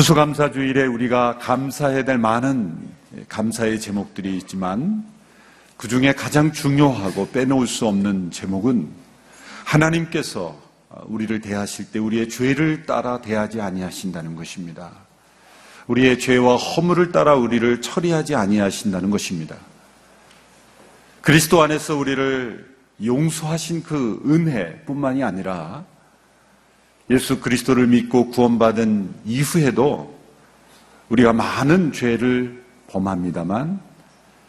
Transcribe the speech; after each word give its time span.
추수감사 0.00 0.50
주일에 0.50 0.86
우리가 0.86 1.36
감사해야 1.38 2.04
될 2.04 2.16
많은 2.16 2.74
감사의 3.28 3.78
제목들이 3.78 4.38
있지만 4.38 5.04
그 5.76 5.88
중에 5.88 6.14
가장 6.14 6.52
중요하고 6.52 7.28
빼놓을 7.30 7.66
수 7.66 7.86
없는 7.86 8.30
제목은 8.30 8.88
하나님께서 9.64 10.58
우리를 11.04 11.40
대하실 11.40 11.92
때 11.92 11.98
우리의 11.98 12.28
죄를 12.28 12.84
따라 12.84 13.20
대하지 13.20 13.60
아니하신다는 13.60 14.34
것입니다. 14.34 14.90
우리의 15.86 16.18
죄와 16.18 16.56
허물을 16.56 17.12
따라 17.12 17.34
우리를 17.34 17.80
처리하지 17.80 18.34
아니하신다는 18.34 19.10
것입니다. 19.10 19.56
그리스도 21.20 21.62
안에서 21.62 21.96
우리를 21.96 22.68
용서하신 23.04 23.82
그 23.82 24.22
은혜뿐만이 24.26 25.22
아니라 25.22 25.84
예수 27.08 27.40
그리스도를 27.40 27.86
믿고 27.86 28.30
구원받은 28.30 29.14
이후에도 29.24 30.16
우리가 31.08 31.32
많은 31.32 31.92
죄를 31.92 32.62
범합니다만 32.88 33.80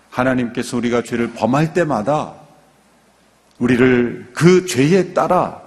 하나님께서 0.09 0.77
우리가 0.77 1.03
죄를 1.03 1.33
범할 1.33 1.73
때마다 1.73 2.35
우리를 3.57 4.31
그 4.33 4.65
죄에 4.65 5.13
따라 5.13 5.60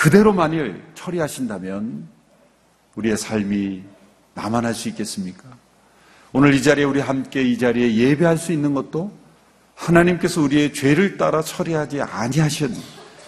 그대로 0.00 0.32
만일 0.32 0.82
처리하신다면 0.94 2.08
우리의 2.94 3.18
삶이 3.18 3.82
나만할 4.32 4.72
수 4.72 4.88
있겠습니까? 4.88 5.44
오늘 6.32 6.54
이 6.54 6.62
자리에 6.62 6.84
우리 6.84 7.00
함께 7.00 7.42
이 7.42 7.58
자리에 7.58 7.96
예배할 7.96 8.38
수 8.38 8.50
있는 8.52 8.72
것도 8.72 9.12
하나님께서 9.74 10.40
우리의 10.40 10.72
죄를 10.72 11.18
따라 11.18 11.42
처리하지 11.42 12.00
아니하신 12.00 12.74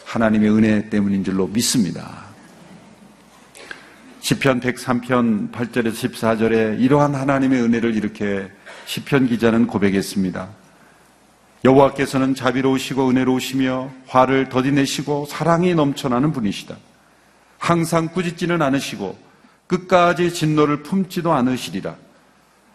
하나님의 0.06 0.50
은혜 0.50 0.88
때문인 0.88 1.22
줄로 1.22 1.46
믿습니다. 1.46 2.24
시편 4.20 4.61
103편 4.61 5.52
8절에서 5.52 5.92
14절에 5.92 6.80
이러한 6.80 7.14
하나님의 7.14 7.61
은혜를 7.61 7.94
이렇게 7.94 8.50
시편 8.86 9.27
기자는 9.27 9.66
고백했습니다. 9.66 10.61
여호와께서는 11.64 12.34
자비로우시고 12.34 13.10
은혜로우시며 13.10 13.91
화를 14.06 14.48
더디내시고 14.48 15.27
사랑이 15.27 15.74
넘쳐나는 15.74 16.32
분이시다. 16.32 16.77
항상 17.58 18.08
꾸짖지는 18.08 18.60
않으시고 18.60 19.16
끝까지 19.68 20.33
진노를 20.33 20.83
품지도 20.83 21.33
않으시리라. 21.33 21.94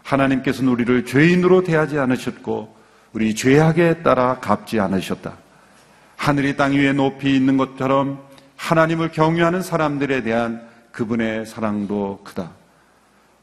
하나님께서는 0.03 0.71
우리를 0.71 1.05
죄인으로 1.05 1.63
대하지 1.63 1.99
않으셨고 1.99 2.75
우리 3.11 3.35
죄악에 3.35 4.03
따라 4.03 4.39
갚지 4.39 4.79
않으셨다. 4.79 5.33
하늘이 6.15 6.55
땅 6.55 6.71
위에 6.71 6.93
높이 6.93 7.35
있는 7.35 7.57
것처럼 7.57 8.21
하나님을 8.55 9.11
경유하는 9.11 9.61
사람들에 9.61 10.23
대한 10.23 10.65
그분의 10.91 11.45
사랑도 11.45 12.21
크다. 12.23 12.51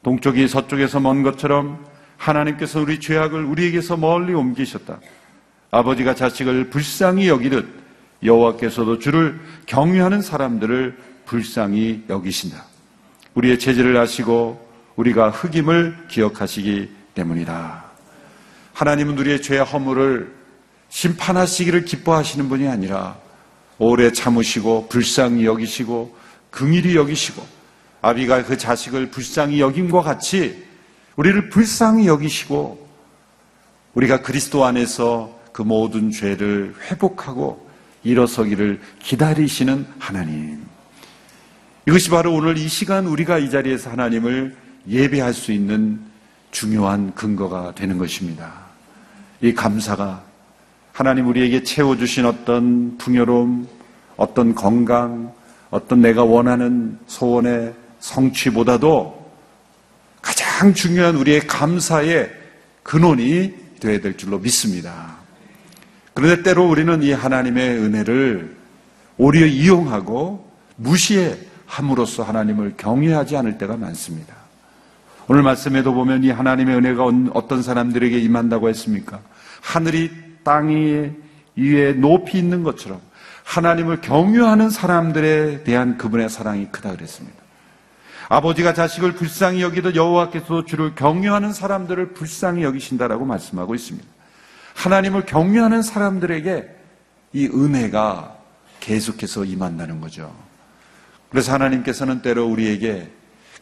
동쪽이 0.02 0.48
서쪽에서 0.48 1.00
먼 1.00 1.22
것처럼 1.22 1.84
하나님께서 2.16 2.80
우리 2.80 2.98
죄악을 2.98 3.44
우리에게서 3.44 3.96
멀리 3.96 4.32
옮기셨다. 4.32 4.98
아버지가 5.74 6.14
자식을 6.14 6.70
불쌍히 6.70 7.26
여기듯 7.26 7.66
여호와께서도 8.22 9.00
주를 9.00 9.40
경유하는 9.66 10.22
사람들을 10.22 10.96
불쌍히 11.26 12.04
여기신다. 12.08 12.64
우리의 13.34 13.58
체질을 13.58 13.96
아시고 13.96 14.64
우리가 14.94 15.30
흑임을 15.30 16.06
기억하시기 16.08 16.90
때문이다. 17.14 17.84
하나님은 18.72 19.18
우리의 19.18 19.42
죄의 19.42 19.64
허물을 19.64 20.32
심판하시기를 20.90 21.84
기뻐하시는 21.84 22.48
분이 22.48 22.68
아니라 22.68 23.16
오래 23.78 24.12
참으시고 24.12 24.86
불쌍히 24.88 25.44
여기시고 25.44 26.16
긍일히 26.50 26.94
여기시고 26.94 27.44
아비가 28.00 28.44
그 28.44 28.56
자식을 28.56 29.10
불쌍히 29.10 29.60
여김과 29.60 30.02
같이 30.02 30.62
우리를 31.16 31.48
불쌍히 31.50 32.06
여기시고 32.06 32.88
우리가 33.94 34.22
그리스도 34.22 34.64
안에서 34.64 35.33
그 35.54 35.62
모든 35.62 36.10
죄를 36.10 36.74
회복하고 36.90 37.64
일어서기를 38.02 38.80
기다리시는 38.98 39.86
하나님. 40.00 40.58
이것이 41.86 42.10
바로 42.10 42.34
오늘 42.34 42.58
이 42.58 42.66
시간 42.66 43.06
우리가 43.06 43.38
이 43.38 43.48
자리에서 43.48 43.88
하나님을 43.90 44.56
예배할 44.88 45.32
수 45.32 45.52
있는 45.52 46.00
중요한 46.50 47.14
근거가 47.14 47.72
되는 47.76 47.98
것입니다. 47.98 48.52
이 49.40 49.54
감사가 49.54 50.24
하나님 50.92 51.28
우리에게 51.28 51.62
채워주신 51.62 52.26
어떤 52.26 52.98
풍요로움, 52.98 53.68
어떤 54.16 54.56
건강, 54.56 55.32
어떤 55.70 56.00
내가 56.00 56.24
원하는 56.24 56.98
소원의 57.06 57.74
성취보다도 58.00 59.32
가장 60.20 60.74
중요한 60.74 61.14
우리의 61.14 61.46
감사의 61.46 62.28
근원이 62.82 63.54
되어야 63.78 64.00
될 64.00 64.16
줄로 64.16 64.40
믿습니다. 64.40 65.23
그런데 66.14 66.42
때로 66.42 66.68
우리는 66.68 67.02
이 67.02 67.12
하나님의 67.12 67.78
은혜를 67.78 68.56
오히려 69.16 69.46
이용하고 69.46 70.48
무시해 70.76 71.36
함으로써 71.66 72.22
하나님을 72.22 72.74
경외하지 72.76 73.36
않을 73.36 73.58
때가 73.58 73.76
많습니다. 73.76 74.34
오늘 75.26 75.42
말씀에도 75.42 75.92
보면 75.94 76.22
이 76.22 76.30
하나님의 76.30 76.76
은혜가 76.76 77.04
어떤 77.32 77.62
사람들에게 77.62 78.18
임한다고 78.18 78.68
했습니까? 78.68 79.20
하늘이 79.60 80.10
땅이 80.44 81.10
위에 81.56 81.92
높이 81.94 82.38
있는 82.38 82.62
것처럼 82.62 83.00
하나님을 83.44 84.00
경유하는 84.00 84.70
사람들에 84.70 85.64
대한 85.64 85.96
그분의 85.98 86.28
사랑이 86.28 86.68
크다 86.70 86.92
그랬습니다. 86.92 87.42
아버지가 88.28 88.72
자식을 88.72 89.12
불쌍히 89.12 89.62
여기듯 89.62 89.96
여호와께서 89.96 90.64
주를 90.64 90.94
경유하는 90.94 91.52
사람들을 91.52 92.14
불쌍히 92.14 92.62
여기신다라고 92.62 93.24
말씀하고 93.24 93.74
있습니다. 93.74 94.13
하나님을 94.74 95.24
경유하는 95.24 95.82
사람들에게 95.82 96.68
이 97.32 97.46
은혜가 97.46 98.36
계속해서 98.80 99.44
임한다는 99.44 100.00
거죠. 100.00 100.34
그래서 101.30 101.52
하나님께서는 101.52 102.22
때로 102.22 102.46
우리에게 102.46 103.10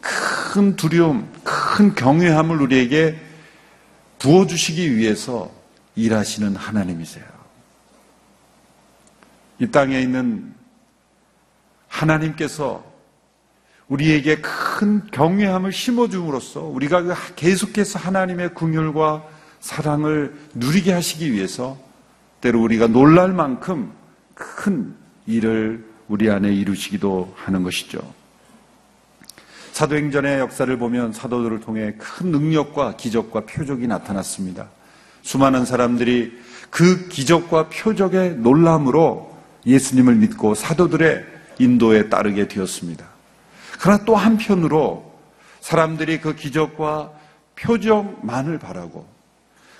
큰 0.01 0.77
두려움, 0.77 1.31
큰 1.45 1.95
경외함을 1.95 2.61
우리에게 2.61 3.19
부어주시기 4.19 4.97
위해서 4.97 5.51
일하시는 5.95 6.57
하나님이세요. 6.57 7.25
이 9.59 9.71
땅에 9.71 10.01
있는 10.01 10.53
하나님께서 11.89 12.85
우리에게 13.89 14.41
큰 14.41 15.07
경외함을 15.11 15.73
심어줌으로써 15.73 16.63
우리가 16.63 17.03
계속해서 17.37 17.99
하나님의 17.99 18.55
궁율과 18.55 19.25
사랑을 19.63 20.35
누리게 20.55 20.93
하시기 20.93 21.33
위해서 21.33 21.79
때로 22.41 22.61
우리가 22.61 22.89
놀랄 22.89 23.33
만큼 23.33 23.93
큰 24.35 24.95
일을 25.27 25.87
우리 26.09 26.29
안에 26.29 26.53
이루시기도 26.53 27.33
하는 27.37 27.63
것이죠. 27.63 28.01
사도행전의 29.71 30.41
역사를 30.41 30.77
보면 30.77 31.13
사도들을 31.13 31.61
통해 31.61 31.95
큰 31.97 32.33
능력과 32.33 32.97
기적과 32.97 33.43
표적이 33.43 33.87
나타났습니다. 33.87 34.69
수많은 35.23 35.65
사람들이 35.65 36.39
그 36.69 37.07
기적과 37.09 37.69
표적의 37.69 38.39
놀람으로 38.39 39.33
예수님을 39.65 40.17
믿고 40.17 40.57
사도들의 40.57 41.25
인도에 41.61 42.09
따르게 42.09 42.49
되었습니다. 42.49 43.07
그러나 43.81 44.05
또 44.05 44.17
한편으로 44.17 45.13
사람들이 45.61 46.21
그 46.21 46.35
기적과 46.35 47.13
표적만을 47.55 48.59
바라고 48.59 49.12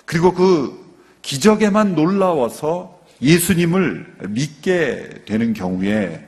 그리고 0.05 0.33
그 0.33 0.83
기적에만 1.21 1.95
놀라워서 1.95 2.99
예수님을 3.21 4.17
믿게 4.29 5.23
되는 5.25 5.53
경우에 5.53 6.27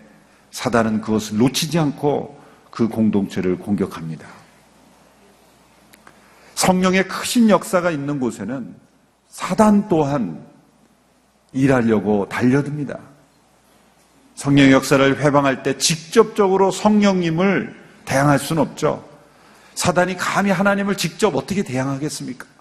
사단은 0.51 1.01
그것을 1.01 1.38
놓치지 1.38 1.77
않고 1.77 2.42
그 2.72 2.88
공동체를 2.88 3.57
공격합니다. 3.57 4.27
성령의 6.56 7.07
크신 7.07 7.50
역사가 7.50 7.92
있는 7.92 8.19
곳에는 8.19 8.74
사단 9.30 9.89
또한 9.89 10.45
일하려고 11.51 12.27
달려듭니다. 12.30 12.98
성령의 14.36 14.72
역사를 14.72 15.19
회방할 15.19 15.63
때 15.63 15.77
직접적으로 15.77 16.72
성령님을 16.72 17.75
대항할 18.06 18.39
수는 18.39 18.62
없죠. 18.62 19.07
사단이 19.74 20.16
감히 20.18 20.51
하나님을 20.51 20.95
직접 20.95 21.36
어떻게 21.36 21.63
대항하겠습니까? 21.63 22.55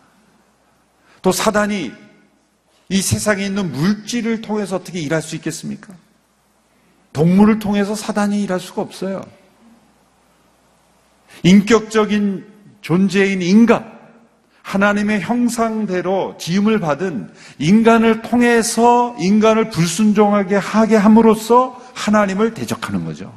또 1.25 1.33
사단이 1.33 1.91
이 2.91 3.01
세상에 3.01 3.47
있는 3.47 3.73
물질을 3.73 4.43
통해서 4.43 4.77
어떻게 4.77 5.01
일할 5.01 5.23
수 5.23 5.35
있겠습니까? 5.37 5.95
동물을 7.15 7.61
통해서 7.61 7.95
사단이 7.95 8.43
일할 8.43 8.61
수가 8.61 8.83
없어요. 8.83 9.25
인격적인 11.43 12.45
존재인 12.83 13.41
인간, 13.41 13.91
하나님의 14.61 15.23
형상대로 15.23 16.37
지음을 16.39 16.79
받은 16.79 17.33
인간을 17.59 18.21
통해서 18.21 19.17
인간을 19.19 19.71
불순종하게 19.71 20.57
하게 20.57 20.97
함으로써 20.97 21.81
하나님을 21.95 22.53
대적하는 22.53 23.07
거죠. 23.07 23.33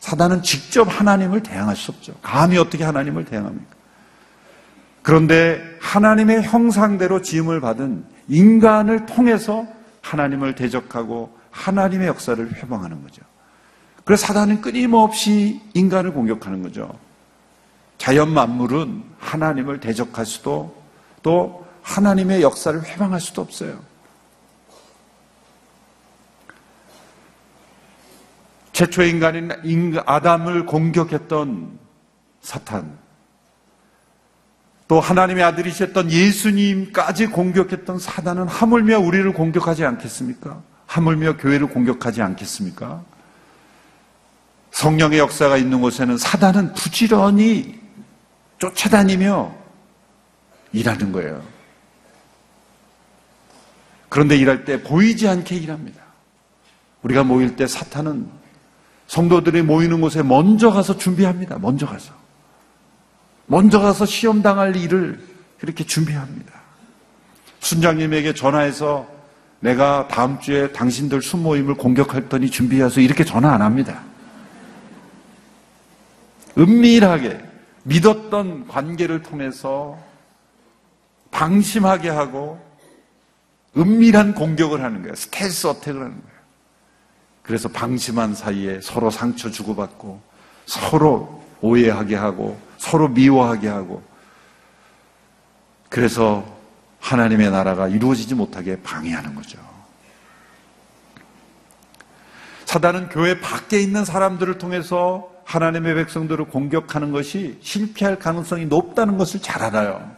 사단은 0.00 0.42
직접 0.42 0.82
하나님을 0.82 1.42
대항할 1.42 1.76
수 1.76 1.92
없죠. 1.92 2.12
감히 2.20 2.58
어떻게 2.58 2.84
하나님을 2.84 3.24
대항합니까? 3.24 3.77
그런데 5.08 5.62
하나님의 5.80 6.42
형상대로 6.42 7.22
지음을 7.22 7.62
받은 7.62 8.04
인간을 8.28 9.06
통해서 9.06 9.66
하나님을 10.02 10.54
대적하고 10.54 11.34
하나님의 11.50 12.08
역사를 12.08 12.52
회방하는 12.52 13.02
거죠. 13.02 13.22
그래서 14.04 14.26
사단은 14.26 14.60
끊임없이 14.60 15.62
인간을 15.72 16.12
공격하는 16.12 16.62
거죠. 16.62 16.94
자연 17.96 18.28
만물은 18.34 19.02
하나님을 19.18 19.80
대적할 19.80 20.26
수도 20.26 20.76
또 21.22 21.66
하나님의 21.80 22.42
역사를 22.42 22.78
회방할 22.84 23.18
수도 23.18 23.40
없어요. 23.40 23.80
최초 28.74 29.02
인간인 29.02 29.52
인- 29.64 29.98
아담을 30.04 30.66
공격했던 30.66 31.78
사탄, 32.42 33.07
또 34.88 35.00
하나님의 35.00 35.44
아들이셨던 35.44 36.10
예수님까지 36.10 37.26
공격했던 37.26 37.98
사단은 37.98 38.48
하물며 38.48 38.98
우리를 38.98 39.30
공격하지 39.34 39.84
않겠습니까? 39.84 40.62
하물며 40.86 41.36
교회를 41.36 41.68
공격하지 41.68 42.22
않겠습니까? 42.22 43.04
성령의 44.70 45.18
역사가 45.18 45.58
있는 45.58 45.82
곳에는 45.82 46.16
사단은 46.16 46.72
부지런히 46.72 47.78
쫓아다니며 48.58 49.54
일하는 50.72 51.12
거예요. 51.12 51.42
그런데 54.08 54.36
일할 54.36 54.64
때 54.64 54.82
보이지 54.82 55.28
않게 55.28 55.54
일합니다. 55.56 56.00
우리가 57.02 57.24
모일 57.24 57.56
때 57.56 57.66
사탄은 57.66 58.26
성도들이 59.06 59.62
모이는 59.62 60.00
곳에 60.00 60.22
먼저 60.22 60.70
가서 60.70 60.96
준비합니다. 60.96 61.58
먼저 61.58 61.86
가서. 61.86 62.17
먼저 63.48 63.80
가서 63.80 64.06
시험 64.06 64.42
당할 64.42 64.76
일을 64.76 65.18
이렇게 65.62 65.82
준비합니다. 65.82 66.52
순장님에게 67.60 68.34
전화해서 68.34 69.08
내가 69.60 70.06
다음 70.06 70.38
주에 70.38 70.70
당신들 70.70 71.20
순모임을 71.22 71.74
공격할 71.74 72.28
더니 72.28 72.50
준비해서 72.50 73.00
이렇게 73.00 73.24
전화 73.24 73.52
안 73.52 73.62
합니다. 73.62 74.02
은밀하게 76.56 77.42
믿었던 77.84 78.68
관계를 78.68 79.22
통해서 79.22 79.98
방심하게 81.30 82.10
하고 82.10 82.60
은밀한 83.76 84.34
공격을 84.34 84.82
하는 84.82 85.02
거예요. 85.02 85.14
스텔스 85.14 85.66
어택을 85.68 86.00
하는 86.02 86.12
거예요. 86.12 86.38
그래서 87.42 87.68
방심한 87.68 88.34
사이에 88.34 88.80
서로 88.82 89.10
상처 89.10 89.50
주고받고 89.50 90.20
서로 90.66 91.42
오해하게 91.62 92.14
하고 92.14 92.67
서로 92.78 93.08
미워하게 93.08 93.68
하고 93.68 94.02
그래서 95.90 96.44
하나님의 97.00 97.50
나라가 97.50 97.88
이루어지지 97.88 98.34
못하게 98.34 98.80
방해하는 98.82 99.34
거죠. 99.34 99.58
사단은 102.64 103.08
교회 103.08 103.40
밖에 103.40 103.80
있는 103.80 104.04
사람들을 104.04 104.58
통해서 104.58 105.30
하나님의 105.44 105.94
백성들을 105.94 106.46
공격하는 106.46 107.12
것이 107.12 107.58
실패할 107.62 108.18
가능성이 108.18 108.66
높다는 108.66 109.16
것을 109.16 109.40
잘 109.40 109.62
알아요. 109.62 110.10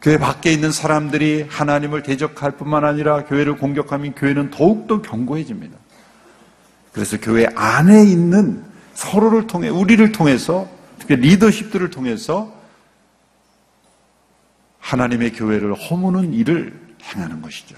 교회 0.00 0.18
밖에 0.18 0.52
있는 0.52 0.72
사람들이 0.72 1.46
하나님을 1.48 2.02
대적할 2.02 2.52
뿐만 2.52 2.84
아니라 2.84 3.24
교회를 3.24 3.56
공격하면 3.56 4.14
교회는 4.16 4.50
더욱더 4.50 5.00
견고해집니다. 5.00 5.78
그래서 6.92 7.16
교회 7.20 7.46
안에 7.54 8.02
있는 8.02 8.64
서로를 8.94 9.46
통해, 9.46 9.68
우리를 9.68 10.10
통해서, 10.10 10.68
특히 11.02 11.16
리더십들을 11.16 11.90
통해서 11.90 12.54
하나님의 14.78 15.32
교회를 15.32 15.74
허무는 15.74 16.32
일을 16.32 16.80
행하는 17.02 17.42
것이죠. 17.42 17.74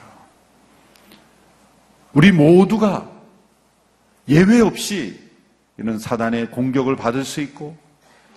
우리 2.13 2.33
모두가 2.33 3.11
예외 4.29 4.61
없이 4.61 5.19
이런 5.79 5.99
사단의 5.99 6.51
공격을 6.51 6.97
받을 6.97 7.25
수 7.25 7.41
있고 7.41 7.77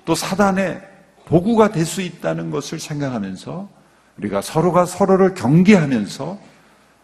또 0.05 0.15
사단의 0.15 0.81
보구가 1.25 1.71
될 1.71 1.85
수 1.85 2.01
있다는 2.01 2.49
것을 2.49 2.79
생각하면서 2.79 3.69
우리가 4.19 4.41
서로가 4.41 4.85
서로를 4.85 5.33
경계하면서 5.33 6.39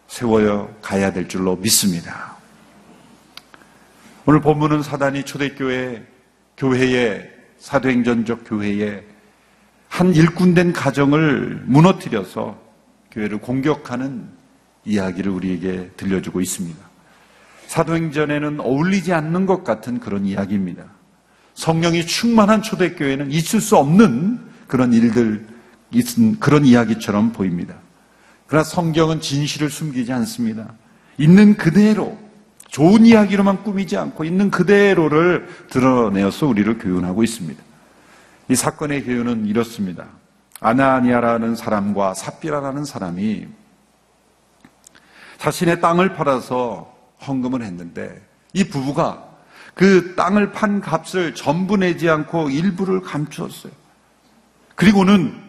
세워여 0.08 0.74
가야 0.80 1.12
될 1.12 1.28
줄로 1.28 1.56
믿습니다. 1.56 2.34
오늘 4.24 4.40
본문은 4.40 4.82
사단이 4.82 5.24
초대교회, 5.24 6.02
교회의 6.56 7.33
사도행전적 7.64 8.42
교회의 8.44 9.02
한 9.88 10.14
일꾼된 10.14 10.74
가정을 10.74 11.62
무너뜨려서 11.64 12.60
교회를 13.10 13.38
공격하는 13.38 14.28
이야기를 14.84 15.32
우리에게 15.32 15.90
들려주고 15.96 16.42
있습니다. 16.42 16.78
사도행전에는 17.68 18.60
어울리지 18.60 19.14
않는 19.14 19.46
것 19.46 19.64
같은 19.64 19.98
그런 19.98 20.26
이야기입니다. 20.26 20.84
성령이 21.54 22.04
충만한 22.06 22.60
초대교회는 22.60 23.30
있을 23.30 23.62
수 23.62 23.78
없는 23.78 24.40
그런 24.66 24.92
일들, 24.92 25.46
그런 26.40 26.66
이야기처럼 26.66 27.32
보입니다. 27.32 27.76
그러나 28.46 28.62
성경은 28.62 29.22
진실을 29.22 29.70
숨기지 29.70 30.12
않습니다. 30.12 30.74
있는 31.16 31.56
그대로, 31.56 32.18
좋은 32.74 33.06
이야기로만 33.06 33.62
꾸미지 33.62 33.96
않고 33.96 34.24
있는 34.24 34.50
그대로를 34.50 35.48
드러내어서 35.70 36.48
우리를 36.48 36.76
교훈하고 36.78 37.22
있습니다. 37.22 37.62
이 38.48 38.56
사건의 38.56 39.04
교훈은 39.04 39.46
이렇습니다. 39.46 40.08
아나니아라는 40.58 41.54
사람과 41.54 42.14
삽비라라는 42.14 42.84
사람이 42.84 43.46
자신의 45.38 45.80
땅을 45.80 46.14
팔아서 46.14 46.92
헌금을 47.24 47.62
했는데 47.62 48.20
이 48.54 48.64
부부가 48.64 49.22
그 49.74 50.16
땅을 50.16 50.50
판 50.50 50.80
값을 50.80 51.36
전부 51.36 51.76
내지 51.76 52.10
않고 52.10 52.50
일부를 52.50 53.02
감추었어요. 53.02 53.72
그리고는 54.74 55.40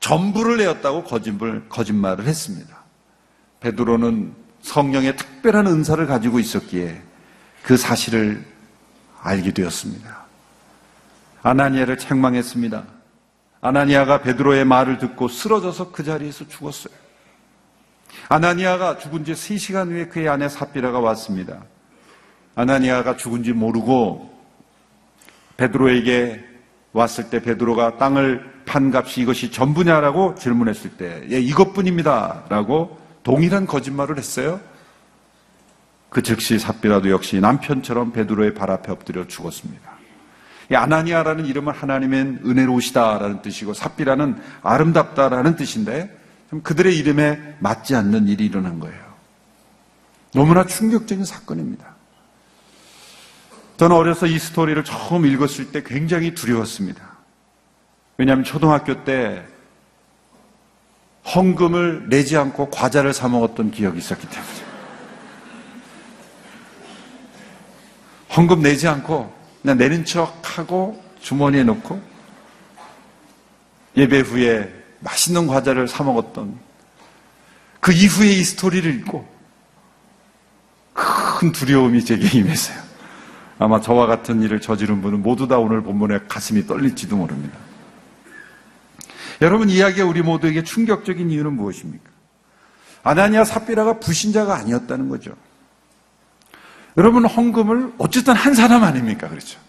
전부를 0.00 0.56
내었다고 0.56 1.04
거짓말, 1.04 1.68
거짓말을 1.68 2.26
했습니다. 2.26 2.82
베드로는 3.60 4.45
성령의 4.66 5.16
특별한 5.16 5.68
은사를 5.68 6.04
가지고 6.06 6.40
있었기에 6.40 7.00
그 7.62 7.76
사실을 7.76 8.44
알게 9.22 9.52
되었습니다. 9.52 10.26
아나니아를 11.42 11.98
책망했습니다. 11.98 12.82
아나니아가 13.60 14.22
베드로의 14.22 14.64
말을 14.64 14.98
듣고 14.98 15.28
쓰러져서 15.28 15.92
그 15.92 16.02
자리에서 16.02 16.48
죽었어요. 16.48 16.94
아나니아가 18.28 18.98
죽은 18.98 19.24
지 19.24 19.32
3시간 19.34 19.90
후에 19.90 20.08
그의 20.08 20.28
아내 20.28 20.48
삽비라가 20.48 20.98
왔습니다. 20.98 21.62
아나니아가 22.56 23.16
죽은지 23.16 23.52
모르고 23.52 24.34
베드로에게 25.58 26.44
왔을 26.92 27.30
때 27.30 27.40
베드로가 27.40 27.98
땅을 27.98 28.64
판 28.66 28.92
값이 28.92 29.20
이것이 29.20 29.52
전부냐라고 29.52 30.34
질문했을 30.34 30.96
때, 30.96 31.24
예, 31.30 31.38
이것뿐입니다. 31.38 32.46
라고 32.48 33.05
동일한 33.26 33.66
거짓말을 33.66 34.18
했어요. 34.18 34.60
그 36.10 36.22
즉시 36.22 36.60
삽비라도 36.60 37.10
역시 37.10 37.40
남편처럼 37.40 38.12
베드로의 38.12 38.54
발 38.54 38.70
앞에 38.70 38.92
엎드려 38.92 39.26
죽었습니다. 39.26 39.90
이 40.70 40.76
아나니아라는 40.76 41.44
이름은 41.44 41.72
하나님의 41.72 42.20
은혜로우시다라는 42.46 43.42
뜻이고 43.42 43.74
삽비라는 43.74 44.40
아름답다라는 44.62 45.56
뜻인데 45.56 46.16
좀 46.50 46.62
그들의 46.62 46.96
이름에 46.96 47.56
맞지 47.58 47.96
않는 47.96 48.28
일이 48.28 48.46
일어난 48.46 48.78
거예요. 48.78 49.04
너무나 50.32 50.64
충격적인 50.64 51.24
사건입니다. 51.24 51.96
저는 53.76 53.96
어려서 53.96 54.26
이 54.26 54.38
스토리를 54.38 54.84
처음 54.84 55.26
읽었을 55.26 55.72
때 55.72 55.82
굉장히 55.84 56.32
두려웠습니다. 56.32 57.02
왜냐하면 58.18 58.44
초등학교 58.44 59.02
때 59.02 59.44
헌금을 61.34 62.08
내지 62.08 62.36
않고 62.36 62.70
과자를 62.70 63.12
사 63.12 63.28
먹었던 63.28 63.70
기억이 63.70 63.98
있었기 63.98 64.28
때문에. 64.28 64.66
헌금 68.36 68.62
내지 68.62 68.86
않고 68.86 69.32
그냥 69.62 69.78
내는 69.78 70.04
척하고 70.04 71.02
주머니에 71.20 71.64
넣고 71.64 72.00
예배 73.96 74.20
후에 74.20 74.72
맛있는 75.00 75.46
과자를 75.46 75.88
사 75.88 76.04
먹었던 76.04 76.58
그 77.80 77.92
이후에 77.92 78.28
이 78.28 78.44
스토리를 78.44 78.94
읽고 78.96 79.26
큰 80.92 81.52
두려움이 81.52 82.04
제게 82.04 82.38
임했어요. 82.38 82.78
아마 83.58 83.80
저와 83.80 84.06
같은 84.06 84.42
일을 84.42 84.60
저지른 84.60 85.00
분은 85.02 85.22
모두 85.22 85.48
다 85.48 85.58
오늘 85.58 85.82
본문에 85.82 86.20
가슴이 86.28 86.66
떨릴지도 86.66 87.16
모릅니다. 87.16 87.58
여러분 89.42 89.68
이야기가 89.68 90.06
우리 90.06 90.22
모두에게 90.22 90.62
충격적인 90.62 91.30
이유는 91.30 91.52
무엇입니까? 91.52 92.10
아나니아 93.02 93.44
삽비라가 93.44 94.00
불신자가 94.00 94.56
아니었다는 94.56 95.08
거죠. 95.08 95.34
여러분 96.96 97.24
헌금을 97.26 97.94
어쨌든 97.98 98.34
한 98.34 98.54
사람 98.54 98.82
아닙니까? 98.82 99.28
그렇죠. 99.28 99.60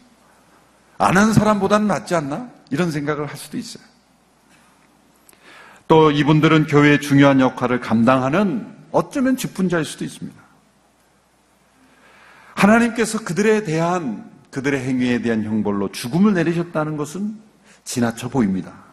안 0.98 1.16
한 1.18 1.34
사람보다는 1.34 1.88
낫지 1.88 2.16
않나? 2.16 2.50
이런 2.72 2.92
생각을 2.92 3.28
할 3.28 3.38
수도 3.38 3.58
있어요. 3.58 3.84
또 5.88 6.12
이분들은 6.12 6.68
교회의 6.68 7.00
중요한 7.02 7.40
역할을 7.40 7.80
감당하는 7.80 8.76
어쩌면 8.92 9.38
직분자일 9.38 9.86
수도 9.86 10.04
있습니다. 10.04 10.42
하나님께서 12.56 13.20
그들에 13.24 13.64
대한 13.64 14.30
그들의 14.50 14.84
행위에 14.84 15.22
대한 15.22 15.44
형벌로 15.44 15.92
죽음을 15.92 16.34
내리셨다는 16.34 16.98
것은 16.98 17.38
지나쳐 17.84 18.30
보입니다. 18.30 18.87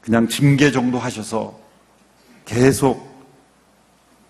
그냥 0.00 0.28
징계 0.28 0.70
정도 0.70 0.98
하셔서 0.98 1.58
계속 2.44 3.08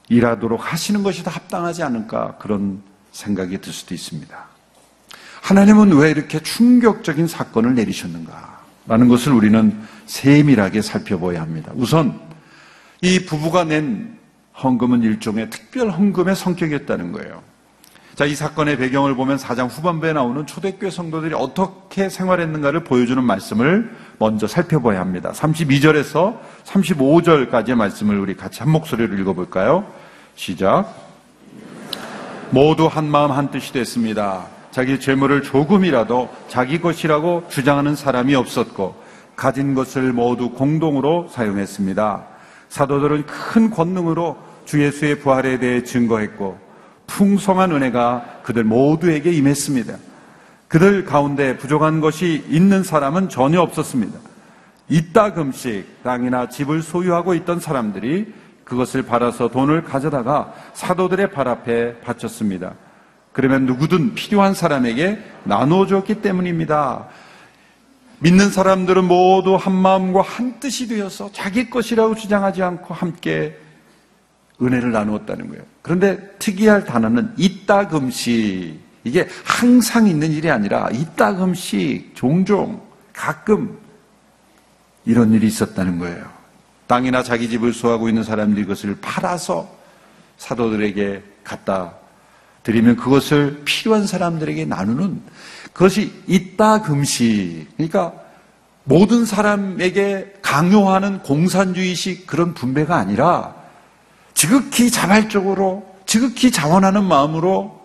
일하도록 0.09 0.73
하시는 0.73 1.03
것이 1.03 1.23
더 1.23 1.31
합당하지 1.31 1.83
않을까 1.83 2.37
그런 2.39 2.83
생각이 3.13 3.61
들 3.61 3.73
수도 3.73 3.95
있습니다. 3.95 4.37
하나님은 5.43 5.93
왜 5.97 6.11
이렇게 6.11 6.41
충격적인 6.41 7.27
사건을 7.27 7.75
내리셨는가? 7.75 8.59
라는 8.87 9.09
것을 9.09 9.33
우리는 9.33 9.79
세밀하게 10.07 10.83
살펴봐야 10.83 11.43
합니다. 11.43 11.73
우선 11.75 12.19
이 13.03 13.25
부부가 13.27 13.65
낸 13.65 14.19
헌금은 14.63 15.03
일종의 15.03 15.51
특별 15.51 15.91
헌금의 15.91 16.35
성격이었다는 16.35 17.13
거예요. 17.13 17.43
자, 18.15 18.25
이 18.25 18.35
사건의 18.35 18.79
배경을 18.79 19.15
보면 19.15 19.39
사장 19.39 19.69
후반부에 19.69 20.13
나오는 20.13 20.45
초대교회 20.45 20.91
성도들이 20.91 21.35
어떻게 21.35 22.09
생활했는가를 22.09 22.83
보여주는 22.83 23.23
말씀을 23.23 23.95
먼저 24.19 24.47
살펴봐야 24.47 25.01
합니다. 25.01 25.33
32절에서 25.33 26.39
35절까지의 26.65 27.75
말씀을 27.75 28.19
우리 28.19 28.37
같이 28.37 28.61
한 28.61 28.71
목소리로 28.71 29.17
읽어볼까요? 29.17 29.87
시작. 30.35 30.93
모두 32.51 32.87
한 32.87 33.05
마음 33.11 33.31
한 33.31 33.51
뜻이 33.51 33.73
됐습니다. 33.73 34.47
자기 34.71 35.01
재물을 35.01 35.43
조금이라도 35.43 36.29
자기 36.49 36.81
것이라고 36.81 37.45
주장하는 37.49 37.95
사람이 37.95 38.35
없었고 38.35 38.95
가진 39.37 39.75
것을 39.75 40.13
모두 40.13 40.51
공동으로 40.51 41.29
사용했습니다. 41.31 42.25
사도들은 42.69 43.27
큰 43.27 43.71
권능으로 43.71 44.37
주 44.65 44.83
예수의 44.83 45.21
부활에 45.21 45.59
대해 45.59 45.83
증거했고 45.83 46.59
풍성한 47.07 47.73
은혜가 47.73 48.41
그들 48.43 48.65
모두에게 48.65 49.33
임했습니다. 49.33 49.97
그들 50.69 51.05
가운데 51.05 51.57
부족한 51.57 52.01
것이 52.01 52.45
있는 52.49 52.83
사람은 52.83 53.31
전혀 53.31 53.61
없었습니다. 53.61 54.19
이따금씩 54.89 56.03
땅이나 56.03 56.49
집을 56.49 56.83
소유하고 56.83 57.35
있던 57.35 57.59
사람들이 57.59 58.33
그것을 58.65 59.03
팔아서 59.03 59.49
돈을 59.49 59.85
가져다가 59.85 60.53
사도들의 60.75 61.33
발 61.33 61.49
앞에 61.49 62.01
바쳤습니다. 62.01 62.75
그러면 63.33 63.65
누구든 63.65 64.15
필요한 64.15 64.53
사람에게 64.53 65.19
나눠줬기 65.45 66.21
때문입니다. 66.21 67.07
믿는 68.21 68.51
사람들은 68.51 69.05
모두 69.05 69.55
한 69.55 69.75
마음과 69.75 70.23
한 70.23 70.61
뜻이 70.61 70.89
되어서 70.89 71.31
자기 71.33 71.71
것이라고 71.71 72.15
주장하지 72.15 72.63
않고 72.63 72.93
함께 72.93 73.57
은혜를 74.61 74.91
나누었다는 74.91 75.49
거예요. 75.49 75.63
그런데 75.83 76.19
특이할 76.39 76.85
단어는 76.85 77.35
이따금씩 77.37 78.88
이게 79.05 79.29
항상 79.45 80.07
있는 80.07 80.33
일이 80.33 80.51
아니라 80.51 80.89
이따금씩 80.93 82.15
종종 82.15 82.81
가끔 83.13 83.79
이런 85.05 85.33
일이 85.33 85.47
있었다는 85.47 85.99
거예요. 85.99 86.31
땅이나 86.87 87.23
자기 87.23 87.49
집을 87.49 87.73
소하고 87.73 88.09
있는 88.09 88.23
사람들이 88.23 88.63
그것을 88.63 88.99
팔아서 89.01 89.69
사도들에게 90.39 91.23
갖다 91.45 91.95
드리면 92.63 92.97
그것을 92.97 93.63
필요한 93.65 94.07
사람들에게 94.07 94.65
나누는 94.65 95.21
그것이 95.73 96.13
이따금씩 96.27 97.77
그러니까 97.77 98.13
모든 98.85 99.25
사람에게 99.25 100.35
강요하는 100.43 101.23
공산주의식 101.23 102.27
그런 102.27 102.55
분배가 102.55 102.97
아니라 102.97 103.55
지극히 104.35 104.91
자발적으로 104.91 105.87
지극히 106.07 106.51
자원하는 106.51 107.05
마음으로 107.05 107.78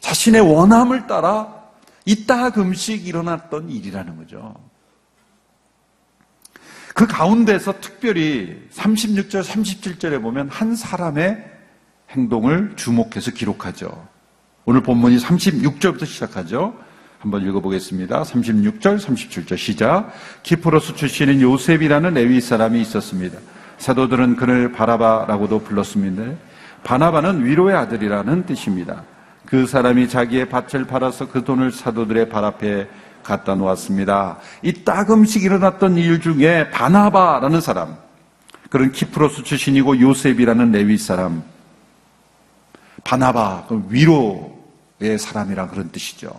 자신의 0.00 0.40
원함을 0.40 1.06
따라 1.06 1.60
이따금씩 2.04 3.06
일어났던 3.06 3.70
일이라는 3.70 4.16
거죠. 4.16 4.54
그 6.94 7.06
가운데서 7.06 7.80
특별히 7.80 8.68
36절, 8.72 9.42
37절에 9.42 10.20
보면 10.20 10.48
한 10.48 10.74
사람의 10.74 11.44
행동을 12.10 12.72
주목해서 12.76 13.30
기록하죠. 13.30 14.08
오늘 14.64 14.82
본문이 14.82 15.16
36절부터 15.18 16.04
시작하죠. 16.04 16.76
한번 17.18 17.46
읽어보겠습니다. 17.46 18.22
36절, 18.22 18.98
37절 18.98 19.56
시작. 19.56 20.10
키프로스 20.42 20.94
출신인 20.94 21.40
요셉이라는 21.42 22.14
레위 22.14 22.40
사람이 22.40 22.80
있었습니다. 22.80 23.38
사도들은 23.78 24.36
그를 24.36 24.72
바라바라고도 24.72 25.60
불렀습니다. 25.62 26.36
바나바는 26.82 27.44
위로의 27.44 27.76
아들이라는 27.76 28.46
뜻입니다. 28.46 29.04
그 29.50 29.66
사람이 29.66 30.08
자기의 30.08 30.48
밭을 30.48 30.86
팔아서 30.86 31.28
그 31.28 31.42
돈을 31.42 31.72
사도들의 31.72 32.28
발 32.28 32.44
앞에 32.44 32.88
갖다 33.24 33.56
놓았습니다. 33.56 34.38
이따금씩 34.62 35.42
일어났던 35.42 35.98
일 35.98 36.20
중에 36.20 36.70
바나바라는 36.70 37.60
사람, 37.60 37.96
그런 38.70 38.92
키프로스 38.92 39.42
출신이고 39.42 40.00
요셉이라는 40.00 40.70
레위 40.70 40.96
사람, 40.96 41.42
바나바, 43.02 43.66
위로의 43.88 45.18
사람이라 45.18 45.68
그런 45.68 45.90
뜻이죠. 45.90 46.30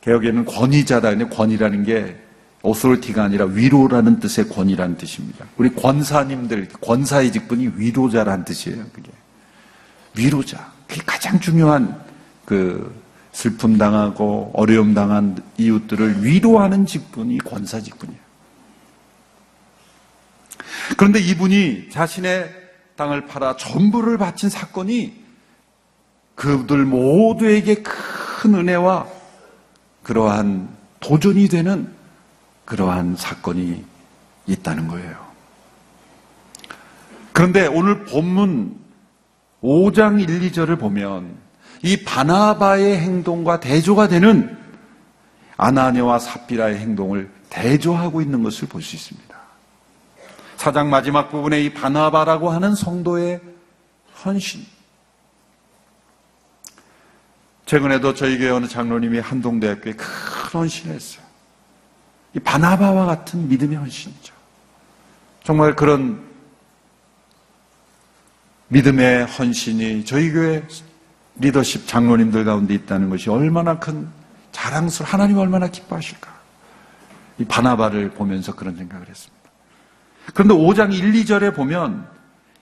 개역에는 0.00 0.46
권위자다. 0.46 1.10
근데 1.10 1.28
권위라는 1.28 1.84
게 1.84 2.16
authority가 2.62 3.22
아니라 3.22 3.44
위로라는 3.44 4.18
뜻의 4.18 4.48
권위라는 4.48 4.96
뜻입니다. 4.96 5.46
우리 5.56 5.72
권사님들, 5.72 6.68
권사의 6.80 7.30
직분이 7.30 7.70
위로자라는 7.76 8.44
뜻이에요. 8.44 8.84
그게. 8.92 9.10
위로자. 10.16 10.79
그게 10.90 11.02
가장 11.06 11.38
중요한 11.38 12.04
그 12.44 13.00
슬픔 13.30 13.78
당하고 13.78 14.50
어려움 14.54 14.92
당한 14.92 15.40
이웃들을 15.56 16.24
위로하는 16.24 16.84
직분이 16.84 17.38
권사 17.38 17.80
직분이에요. 17.80 18.20
그런데 20.96 21.20
이분이 21.20 21.90
자신의 21.90 22.52
땅을 22.96 23.26
팔아 23.26 23.56
전부를 23.56 24.18
바친 24.18 24.50
사건이 24.50 25.14
그들 26.34 26.84
모두에게 26.84 27.84
큰 27.84 28.56
은혜와 28.56 29.06
그러한 30.02 30.68
도전이 30.98 31.48
되는 31.48 31.92
그러한 32.64 33.14
사건이 33.16 33.84
있다는 34.46 34.88
거예요. 34.88 35.24
그런데 37.32 37.68
오늘 37.68 38.04
본문 38.06 38.76
5장 39.62 40.20
1, 40.20 40.50
2절을 40.50 40.78
보면 40.78 41.36
이 41.82 42.04
바나바의 42.04 42.98
행동과 42.98 43.60
대조가 43.60 44.08
되는 44.08 44.58
아나니와 45.56 46.18
사피라의 46.18 46.78
행동을 46.78 47.30
대조하고 47.50 48.22
있는 48.22 48.42
것을 48.42 48.68
볼 48.68 48.82
수 48.82 48.96
있습니다. 48.96 49.30
사장 50.56 50.90
마지막 50.90 51.30
부분에 51.30 51.62
이 51.62 51.72
바나바라고 51.72 52.50
하는 52.50 52.74
성도의 52.74 53.40
헌신. 54.24 54.64
최근에도 57.64 58.14
저희 58.14 58.36
교회 58.38 58.50
어느 58.50 58.66
장로님이 58.66 59.20
한동대학교에 59.20 59.92
큰 59.94 60.06
헌신을 60.52 60.94
했어요. 60.94 61.24
이 62.34 62.38
바나바와 62.38 63.06
같은 63.06 63.48
믿음의 63.48 63.76
헌신이죠. 63.78 64.34
정말 65.44 65.74
그런 65.74 66.29
믿음의 68.70 69.26
헌신이 69.26 70.04
저희 70.04 70.30
교회 70.32 70.62
리더십 71.38 71.86
장로님들 71.86 72.44
가운데 72.44 72.72
있다는 72.74 73.10
것이 73.10 73.28
얼마나 73.28 73.78
큰 73.78 74.08
자랑스러 74.52 75.06
하나님 75.08 75.38
얼마나 75.38 75.68
기뻐하실까. 75.68 76.30
이 77.38 77.44
바나바를 77.44 78.10
보면서 78.10 78.54
그런 78.54 78.76
생각을 78.76 79.08
했습니다. 79.08 79.50
그런데 80.34 80.54
5장 80.54 80.92
1, 80.92 81.12
2절에 81.12 81.54
보면 81.54 82.06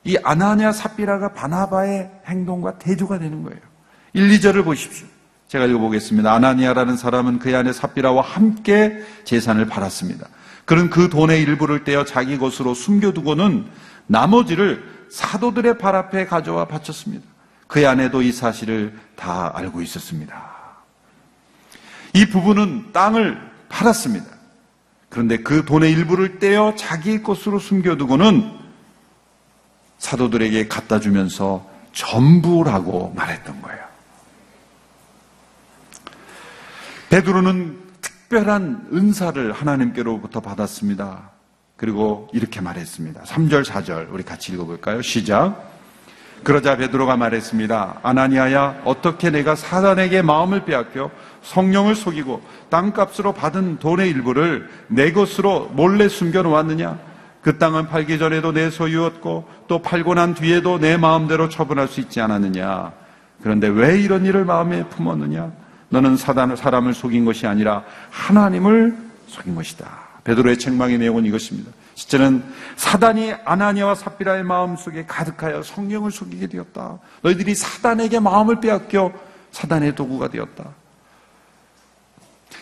이 0.05 0.17
아나니아 0.23 0.73
삽비라가 0.73 1.35
바나바의 1.35 2.11
행동과 2.27 2.79
대조가 2.79 3.19
되는 3.19 3.43
거예요. 3.43 3.61
1, 4.15 4.31
2절을 4.31 4.65
보십시오. 4.65 5.07
제가 5.49 5.67
읽어보겠습니다. 5.67 6.33
아나니아라는 6.33 6.97
사람은 6.97 7.39
그의 7.39 7.57
아내 7.57 7.73
삽비라와 7.73 8.23
함께 8.23 9.03
재산을 9.25 9.67
팔았습니다. 9.67 10.27
그는 10.65 10.89
그 10.89 11.09
돈의 11.09 11.43
일부를 11.43 11.85
떼어 11.85 12.05
자기 12.05 12.39
것으로 12.39 12.75
숨겨두고는 12.75 13.67
나머지를 14.07 14.98
사도들의 15.11 15.79
발 15.79 15.95
앞에 15.95 16.27
가져와 16.27 16.67
바쳤습니다. 16.67 17.27
그의 17.67 17.87
아내도 17.87 18.23
이 18.23 18.33
사실을 18.33 18.99
다 19.15 19.53
알고 19.55 19.83
있었습니다. 19.83 20.59
이 22.15 22.27
부부는 22.27 22.93
땅을 22.93 23.41
팔았습니다. 23.69 24.27
그런데 25.09 25.39
그 25.39 25.65
돈의 25.65 25.93
일부를 25.93 26.39
떼어 26.39 26.75
자기 26.77 27.23
것으로 27.23 27.59
숨겨두고는 27.59 28.59
사도들에게 29.99 30.69
갖다 30.69 31.01
주면서 31.01 31.69
전부라고 31.93 33.13
말했던 33.17 33.63
거예요. 33.63 33.89
베드로는 37.11 37.79
특별한 38.01 38.89
은사를 38.93 39.53
하나님께로부터 39.53 40.41
받았습니다. 40.41 41.31
그리고 41.79 42.29
이렇게 42.33 42.61
말했습니다. 42.61 43.23
3절, 43.23 43.65
4절 43.65 44.13
우리 44.13 44.25
같이 44.25 44.53
읽어볼까요? 44.53 45.01
시작. 45.01 45.69
그러자 46.43 46.77
베드로가 46.77 47.17
말했습니다. 47.17 48.01
아나니아야 48.03 48.83
어떻게 48.85 49.31
내가 49.31 49.55
사단에게 49.55 50.23
마음을 50.23 50.65
빼앗겨 50.65 51.11
성령을 51.43 51.95
속이고 51.95 52.43
땅값으로 52.69 53.33
받은 53.33 53.79
돈의 53.79 54.11
일부를 54.11 54.69
내 54.89 55.13
것으로 55.13 55.69
몰래 55.73 56.09
숨겨 56.09 56.43
놓았느냐? 56.43 56.99
그 57.43 57.59
땅은 57.59 57.87
팔기 57.87 58.19
전에도 58.19 58.53
내 58.53 58.71
소유였고 58.71 59.49
또 59.69 59.81
팔고 59.81 60.15
난 60.15 60.35
뒤에도 60.35 60.79
내 60.79 60.97
마음대로 60.97 61.49
처분할 61.49 61.87
수 61.87 62.01
있지 62.01 62.21
않았느냐? 62.21 62.93
그런데 63.41 63.69
왜 63.69 64.01
이런 64.01 64.27
일을 64.27 64.45
마음에 64.45 64.85
품었느냐? 64.89 65.53
너는 65.91 66.17
사단을 66.17 66.57
사람을 66.57 66.93
속인 66.93 67.25
것이 67.25 67.47
아니라 67.47 67.85
하나님을 68.11 68.97
속인 69.29 69.55
것이다. 69.55 70.08
베드로의 70.25 70.59
책망의 70.59 70.99
내용은 70.99 71.25
이것입니다. 71.25 71.71
실제는 71.95 72.45
사단이 72.77 73.33
아나니아와 73.45 73.95
삽비라의 73.95 74.45
마음 74.45 74.77
속에 74.77 75.07
가득하여 75.07 75.63
성령을 75.63 76.11
속이게 76.11 76.47
되었다. 76.47 76.99
너희들이 77.23 77.55
사단에게 77.55 78.21
마음을 78.21 78.61
빼앗겨 78.61 79.13
사단의 79.51 79.95
도구가 79.95 80.29
되었다. 80.29 80.65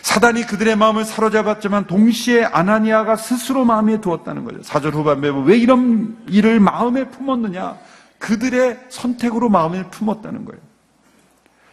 사단이 0.01 0.43
그들의 0.43 0.75
마음을 0.75 1.05
사로잡았지만 1.05 1.85
동시에 1.85 2.45
아나니아가 2.45 3.15
스스로 3.15 3.65
마음에 3.65 3.99
두었다는 3.99 4.45
거죠. 4.45 4.63
사절 4.63 4.93
후반부에 4.93 5.43
왜 5.45 5.57
이런 5.57 6.17
일을 6.27 6.59
마음에 6.59 7.09
품었느냐? 7.09 7.77
그들의 8.17 8.85
선택으로 8.89 9.49
마음에 9.49 9.83
품었다는 9.89 10.45
거예요. 10.45 10.61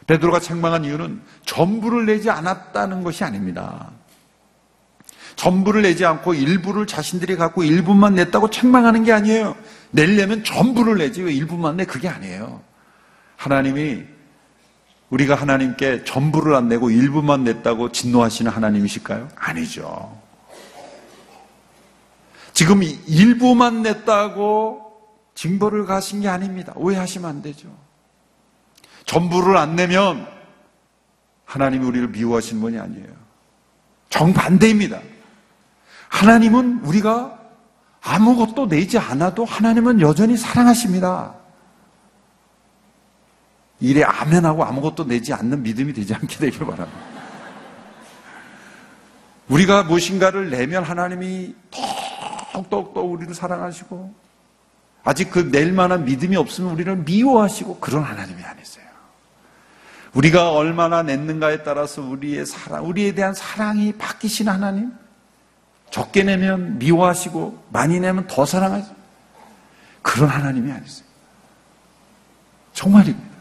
베드로가 0.07 0.41
책망한 0.41 0.85
이유는 0.85 1.23
전부를 1.47 2.07
내지 2.07 2.29
않았다는 2.29 3.05
것이 3.05 3.25
아닙니다. 3.25 3.91
전부를 5.37 5.83
내지 5.83 6.05
않고 6.05 6.35
일부를 6.35 6.87
자신들이 6.87 7.37
갖고 7.37 7.65
일부만 7.65 8.15
냈다고 8.15 8.51
책망하는 8.51 9.05
게 9.05 9.13
아니에요. 9.13 9.57
내려면 9.91 10.45
전부를 10.45 10.99
내지 10.99 11.23
왜 11.23 11.33
일부만 11.33 11.77
내? 11.77 11.85
그게 11.85 12.09
아니에요. 12.09 12.63
하나님이 13.37 14.03
우리가 15.11 15.35
하나님께 15.35 16.05
전부를 16.05 16.55
안 16.55 16.69
내고 16.69 16.91
일부만 16.91 17.45
냈다고 17.45 17.93
진노하시는 17.93 18.51
하나님이실까요? 18.51 19.29
아니죠. 19.37 20.21
지금 22.53 22.83
일부만 22.83 23.83
냈다고 23.83 24.83
징벌을 25.35 25.87
가신 25.87 26.21
게 26.21 26.29
아닙니다. 26.29 26.73
오해하시면 26.77 27.29
안 27.29 27.43
되죠. 27.43 27.69
전부를 29.05 29.57
안 29.57 29.77
내면 29.77 30.27
하나님이 31.45 31.85
우리를 31.85 32.09
미워하시는 32.09 32.61
분이 32.61 32.79
아니에요. 32.79 33.09
정반대입니다. 34.09 35.01
하나님은 36.15 36.83
우리가 36.85 37.37
아무것도 38.01 38.69
내지 38.69 38.99
않아도 38.99 39.45
하나님은 39.45 40.01
여전히 40.01 40.37
사랑하십니다. 40.37 41.35
일에 43.81 44.05
아멘하고 44.05 44.65
아무것도 44.65 45.07
내지 45.09 45.33
않는 45.33 45.65
믿음이 45.65 45.93
되지 45.93 46.15
않게 46.15 46.37
되길 46.37 46.61
바랍니다. 46.67 47.01
우리가 49.49 49.83
무엇인가를 49.83 50.51
내면 50.51 50.85
하나님이 50.85 51.57
더욱더 52.71 53.01
우리를 53.01 53.35
사랑하시고 53.35 54.15
아직 55.03 55.31
그 55.33 55.51
낼 55.51 55.73
만한 55.73 56.05
믿음이 56.05 56.37
없으면 56.37 56.71
우리를 56.71 56.95
미워하시고 56.97 57.81
그런 57.81 58.05
하나님이 58.05 58.41
아니세요. 58.43 58.87
우리가 60.15 60.53
얼마나 60.53 61.03
냈는가에 61.03 61.65
따라서 61.65 62.03
우리의 62.03 62.47
사랑, 62.47 62.87
우리에 62.87 63.13
대한 63.17 63.35
사랑이 63.35 63.93
바뀌신 63.95 64.49
하나님? 64.49 64.93
적게 65.95 66.25
내면 66.25 66.77
미워하시고 66.81 67.67
많이 67.71 68.01
내면 68.01 68.27
더 68.27 68.45
사랑하시고 68.45 68.97
그런 70.03 70.29
하나님이 70.29 70.73
아니세요. 70.73 71.07
정말입니다. 72.73 73.37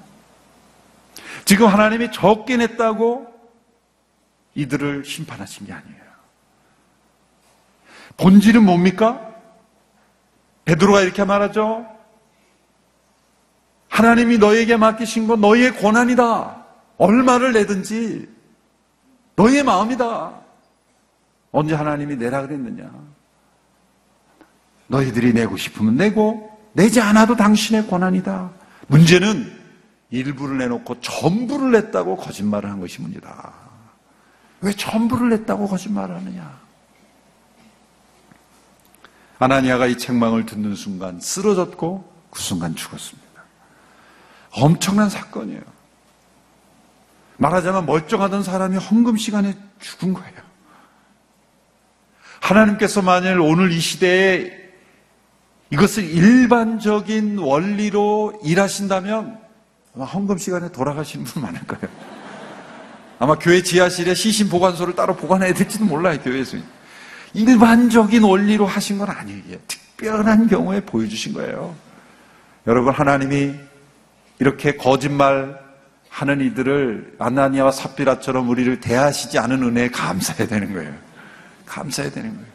지금 1.46 1.66
하나님이 1.66 2.12
적게 2.12 2.58
냈다고 2.58 3.26
이들을 4.54 5.04
심판하신 5.04 5.66
게 5.66 5.74
아니에요. 5.74 6.04
본질은 8.18 8.63
뭡니까? 8.63 9.34
베드로가 10.66 11.02
이렇게 11.02 11.24
말하죠. 11.24 11.88
하나님이 13.89 14.38
너에게 14.38 14.78
맡기신 14.78 15.26
건 15.26 15.42
너희의 15.42 15.72
고난이다. 15.78 16.66
얼마를 17.00 17.54
내든지 17.54 18.30
너희의 19.38 19.63
마음이다. 19.63 20.42
언제 21.54 21.76
하나님이 21.76 22.18
내라 22.18 22.42
그랬느냐? 22.42 22.92
너희들이 24.88 25.34
내고 25.34 25.56
싶으면 25.56 25.96
내고 25.96 26.52
내지 26.74 27.00
않아도 27.00 27.36
당신의 27.36 27.88
고난이다. 27.88 28.52
문제는 28.88 29.62
일부를 30.10 30.58
내놓고 30.58 31.00
전부를 31.00 31.72
냈다고 31.72 32.18
거짓말을 32.18 32.70
한 32.70 32.80
문제다. 32.80 33.54
왜 34.62 34.74
전부를 34.74 35.30
냈다고 35.30 35.68
거짓말을 35.68 36.16
하느냐? 36.16 36.60
아나니아가 39.39 39.86
이 39.88 39.98
책망을 39.98 40.46
듣는 40.46 40.76
순간 40.76 41.20
쓰러졌고 41.20 42.12
그 42.32 42.42
순간 42.42 42.76
죽었습니다. 42.76 43.44
엄청난 44.52 45.10
사건이에요. 45.10 45.62
말하자면 47.38 47.86
멀쩡하던 47.86 48.42
사람이 48.42 48.78
헌금 48.78 49.18
시간에 49.18 49.56
죽은 49.80 50.13
거예요. 50.13 50.42
하나님께서 52.43 53.01
만일 53.01 53.39
오늘 53.39 53.71
이 53.71 53.79
시대에 53.79 54.51
이것을 55.69 56.03
일반적인 56.03 57.38
원리로 57.38 58.41
일하신다면 58.43 59.39
아마 59.95 60.06
헌금 60.06 60.38
시간에 60.38 60.69
돌아가시는 60.69 61.23
분 61.23 61.41
많을 61.43 61.62
거예요. 61.65 61.88
아마 63.19 63.39
교회 63.39 63.63
지하실에 63.63 64.13
시신 64.13 64.49
보관소를 64.49 64.93
따로 64.93 65.15
보관해야 65.15 65.53
될지도 65.53 65.86
몰라요, 65.86 66.19
교회에서. 66.21 66.58
일반적인 67.34 68.23
원리로 68.23 68.65
하신 68.65 68.97
건 68.97 69.10
아니에요. 69.10 69.58
특별한 69.67 70.49
경우에 70.49 70.82
보여주신 70.82 71.34
거예요. 71.34 71.73
여러분, 72.67 72.93
하나님이 72.93 73.53
이렇게 74.39 74.75
거짓말 74.75 75.58
하는 76.10 76.41
이들을 76.41 77.15
아나니아와 77.19 77.71
삽비라처럼 77.71 78.49
우리를 78.49 78.82
대하시지 78.82 79.39
않은 79.39 79.63
은혜에 79.63 79.89
감사해야 79.89 80.47
되는 80.47 80.73
거예요. 80.73 81.12
감사해야 81.65 82.12
되는 82.12 82.34
거예요. 82.34 82.54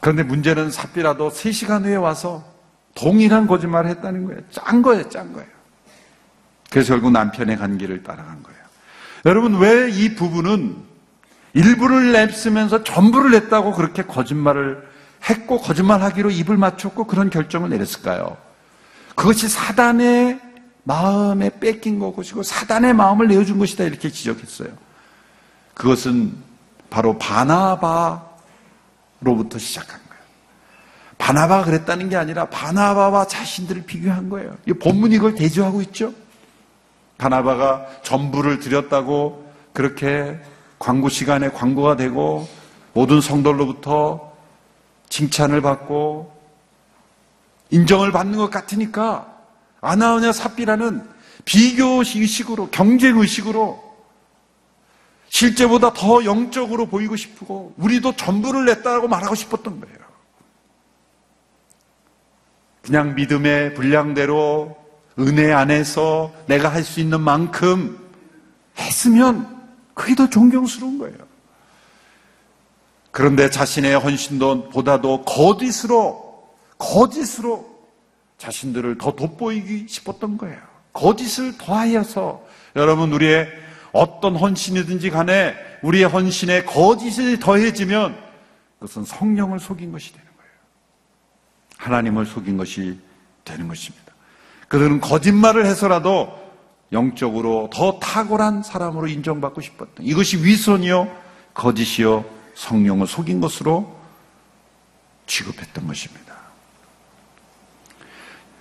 그런데 0.00 0.24
문제는 0.24 0.70
삽비라도 0.70 1.30
3시간 1.30 1.84
후에 1.84 1.94
와서 1.94 2.44
동일한 2.94 3.46
거짓말을 3.46 3.88
했다는 3.90 4.26
거예요. 4.26 4.40
짠 4.50 4.82
거예요, 4.82 5.08
짠 5.08 5.32
거예요. 5.32 5.48
그래서 6.70 6.94
결국 6.94 7.12
남편의 7.12 7.56
간 7.56 7.78
길을 7.78 8.02
따라간 8.02 8.42
거예요. 8.42 8.58
여러분, 9.26 9.58
왜 9.58 9.90
이 9.90 10.14
부부는 10.16 10.76
일부를 11.54 12.12
냅쓰면서 12.12 12.82
전부를 12.82 13.30
냈다고 13.30 13.72
그렇게 13.74 14.02
거짓말을 14.02 14.88
했고, 15.30 15.60
거짓말하기로 15.60 16.30
입을 16.30 16.56
맞췄고, 16.56 17.04
그런 17.04 17.30
결정을 17.30 17.70
내렸을까요? 17.70 18.36
그것이 19.14 19.48
사단의 19.48 20.40
마음에 20.82 21.50
뺏긴 21.60 22.00
것이고, 22.00 22.42
사단의 22.42 22.94
마음을 22.94 23.28
내어준 23.28 23.58
것이다, 23.58 23.84
이렇게 23.84 24.10
지적했어요. 24.10 24.70
그것은 25.74 26.34
바로 26.90 27.18
바나바로부터 27.18 28.28
시작한 29.58 30.00
거예요. 30.08 30.22
바나바가 31.18 31.64
그랬다는 31.64 32.08
게 32.08 32.16
아니라 32.16 32.46
바나바와 32.46 33.26
자신들을 33.26 33.84
비교한 33.86 34.28
거예요. 34.28 34.56
이 34.66 34.72
본문이 34.72 35.14
이걸 35.16 35.34
대조하고 35.34 35.82
있죠. 35.82 36.12
바나바가 37.18 37.86
전부를 38.02 38.58
드렸다고 38.58 39.50
그렇게 39.72 40.38
광고 40.78 41.08
시간에 41.08 41.48
광고가 41.50 41.96
되고 41.96 42.48
모든 42.92 43.20
성도로부터 43.20 44.32
칭찬을 45.08 45.60
받고 45.60 46.32
인정을 47.70 48.12
받는 48.12 48.36
것 48.36 48.50
같으니까 48.50 49.32
아나우냐 49.80 50.32
삽비라는 50.32 51.08
비교 51.44 52.00
의식으로 52.02 52.68
경쟁 52.70 53.18
의식으로 53.18 53.91
실제보다 55.32 55.94
더 55.94 56.26
영적으로 56.26 56.84
보이고 56.86 57.16
싶고 57.16 57.72
우리도 57.78 58.16
전부를 58.16 58.66
냈다고 58.66 59.08
말하고 59.08 59.34
싶었던 59.34 59.80
거예요. 59.80 59.96
그냥 62.82 63.14
믿음의 63.14 63.72
분량대로 63.72 64.76
은혜 65.18 65.50
안에서 65.50 66.32
내가 66.46 66.68
할 66.68 66.84
수 66.84 67.00
있는 67.00 67.22
만큼 67.22 67.98
있으면 68.78 69.62
그게 69.94 70.14
더 70.14 70.28
존경스러운 70.28 70.98
거예요. 70.98 71.16
그런데 73.10 73.48
자신의 73.48 73.98
헌신도 73.98 74.68
보다도 74.68 75.24
거짓으로, 75.24 76.46
거짓으로 76.76 77.66
자신들을 78.36 78.98
더 78.98 79.12
돋보이기 79.12 79.86
싶었던 79.88 80.36
거예요. 80.36 80.60
거짓을 80.92 81.56
더하여서 81.56 82.42
여러분 82.76 83.12
우리의 83.14 83.61
어떤 83.92 84.36
헌신이든지 84.36 85.10
간에 85.10 85.54
우리의 85.82 86.04
헌신에 86.04 86.64
거짓이 86.64 87.38
더해지면 87.38 88.18
그것은 88.78 89.04
성령을 89.04 89.60
속인 89.60 89.92
것이 89.92 90.12
되는 90.12 90.26
거예요. 90.26 90.52
하나님을 91.78 92.26
속인 92.26 92.56
것이 92.56 92.98
되는 93.44 93.68
것입니다. 93.68 94.12
그들은 94.68 95.00
거짓말을 95.00 95.66
해서라도 95.66 96.40
영적으로 96.92 97.70
더 97.72 97.98
탁월한 97.98 98.62
사람으로 98.62 99.08
인정받고 99.08 99.60
싶었던 99.60 100.04
이것이 100.04 100.44
위선이요 100.44 101.14
거짓이요 101.54 102.24
성령을 102.54 103.06
속인 103.06 103.40
것으로 103.40 103.98
취급했던 105.26 105.86
것입니다. 105.86 106.36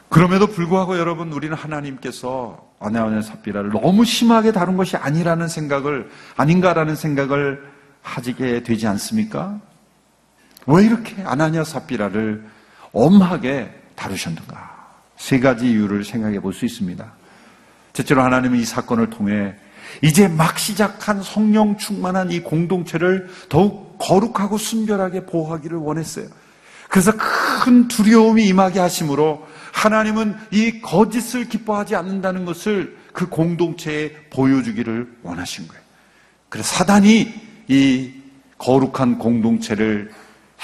그럼에도 0.10 0.48
불구하고 0.48 0.98
여러분 0.98 1.32
우리는 1.32 1.56
하나님께서 1.56 2.71
아나오냐 2.82 3.22
삽비라를 3.22 3.70
너무 3.72 4.04
심하게 4.04 4.52
다룬 4.52 4.76
것이 4.76 4.98
아니라는 4.98 5.48
생각을 5.48 6.10
아닌가라는 6.36 6.96
생각을 6.96 7.64
하지게 8.02 8.64
되지 8.64 8.88
않습니까? 8.88 9.60
왜 10.66 10.84
이렇게 10.86 11.22
아나니아 11.24 11.64
삽비라를 11.64 12.44
엄하게 12.92 13.72
다루셨는가? 13.96 14.72
세 15.16 15.40
가지 15.40 15.70
이유를 15.72 16.04
생각해 16.04 16.40
볼 16.40 16.54
수 16.54 16.66
있습니다. 16.66 17.06
첫째로 17.94 18.24
하나님은 18.24 18.60
이 18.60 18.66
사건을 18.66 19.10
통해 19.10 19.54
이제 20.02 20.28
막 20.28 20.58
시작한 20.58 21.22
성령 21.22 21.78
충만한 21.78 22.32
이 22.32 22.40
공동체를 22.40 23.30
더욱 23.50 23.98
거룩하고 24.00 24.58
순결하게 24.58 25.26
보호하기를 25.26 25.78
원했어요. 25.78 26.26
그래서 26.90 27.12
큰 27.64 27.88
두려움이 27.88 28.46
임하게 28.48 28.80
하심으로 28.80 29.46
하나님은 29.72 30.36
이 30.52 30.82
거짓을 30.82 31.48
기뻐하지 31.50 31.96
않는다는 31.96 32.46
것을 32.46 32.98
그 33.14 33.28
공동체에 33.30 34.12
보여주기를 34.30 35.18
원하신 35.24 35.68
거예요. 35.68 35.82
그래서 36.50 36.76
사단이 36.76 37.34
이 37.68 38.12
거룩한 38.58 39.18
공동체를 39.18 40.12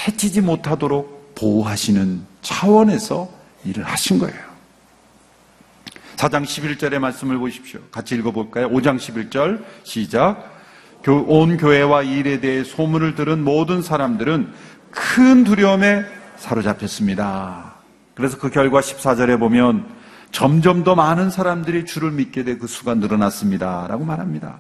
해치지 0.08 0.42
못하도록 0.42 1.34
보호하시는 1.36 2.22
차원에서 2.42 3.30
일을 3.66 3.84
하신 3.84 4.20
거예요. 4.20 4.48
4장 6.18 6.44
11절의 6.44 7.00
말씀을 7.00 7.38
보십시오. 7.38 7.80
같이 7.92 8.16
읽어볼까요? 8.16 8.70
5장 8.70 8.98
11절 8.98 9.64
시작. 9.84 10.56
교- 11.04 11.24
온 11.28 11.58
교회와 11.58 12.04
이 12.04 12.18
일에 12.20 12.40
대해 12.40 12.64
소문을 12.64 13.16
들은 13.16 13.44
모든 13.44 13.82
사람들은 13.82 14.52
큰 14.92 15.44
두려움에 15.44 16.04
사로잡혔습니다. 16.38 17.77
그래서 18.18 18.38
그 18.40 18.50
결과 18.50 18.82
14절에 18.82 19.40
보면 19.40 19.86
점점 20.32 20.84
더 20.84 20.96
많은 20.96 21.30
사람들이 21.30 21.86
주를 21.86 22.12
믿게 22.12 22.44
돼 22.44 22.58
그 22.58 22.66
수가 22.68 22.96
늘어났습니다. 22.96 23.86
라고 23.88 24.04
말합니다. 24.06 24.58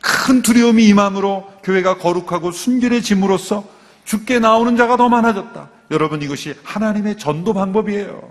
큰 0.00 0.40
두려움이 0.42 0.86
임함으로 0.86 1.52
교회가 1.64 1.98
거룩하고 1.98 2.52
순결해짐으로써 2.52 3.64
죽게 4.04 4.38
나오는 4.38 4.76
자가 4.76 4.96
더 4.96 5.08
많아졌다. 5.08 5.68
여러분 5.90 6.22
이것이 6.22 6.54
하나님의 6.62 7.18
전도 7.18 7.52
방법이에요. 7.54 8.30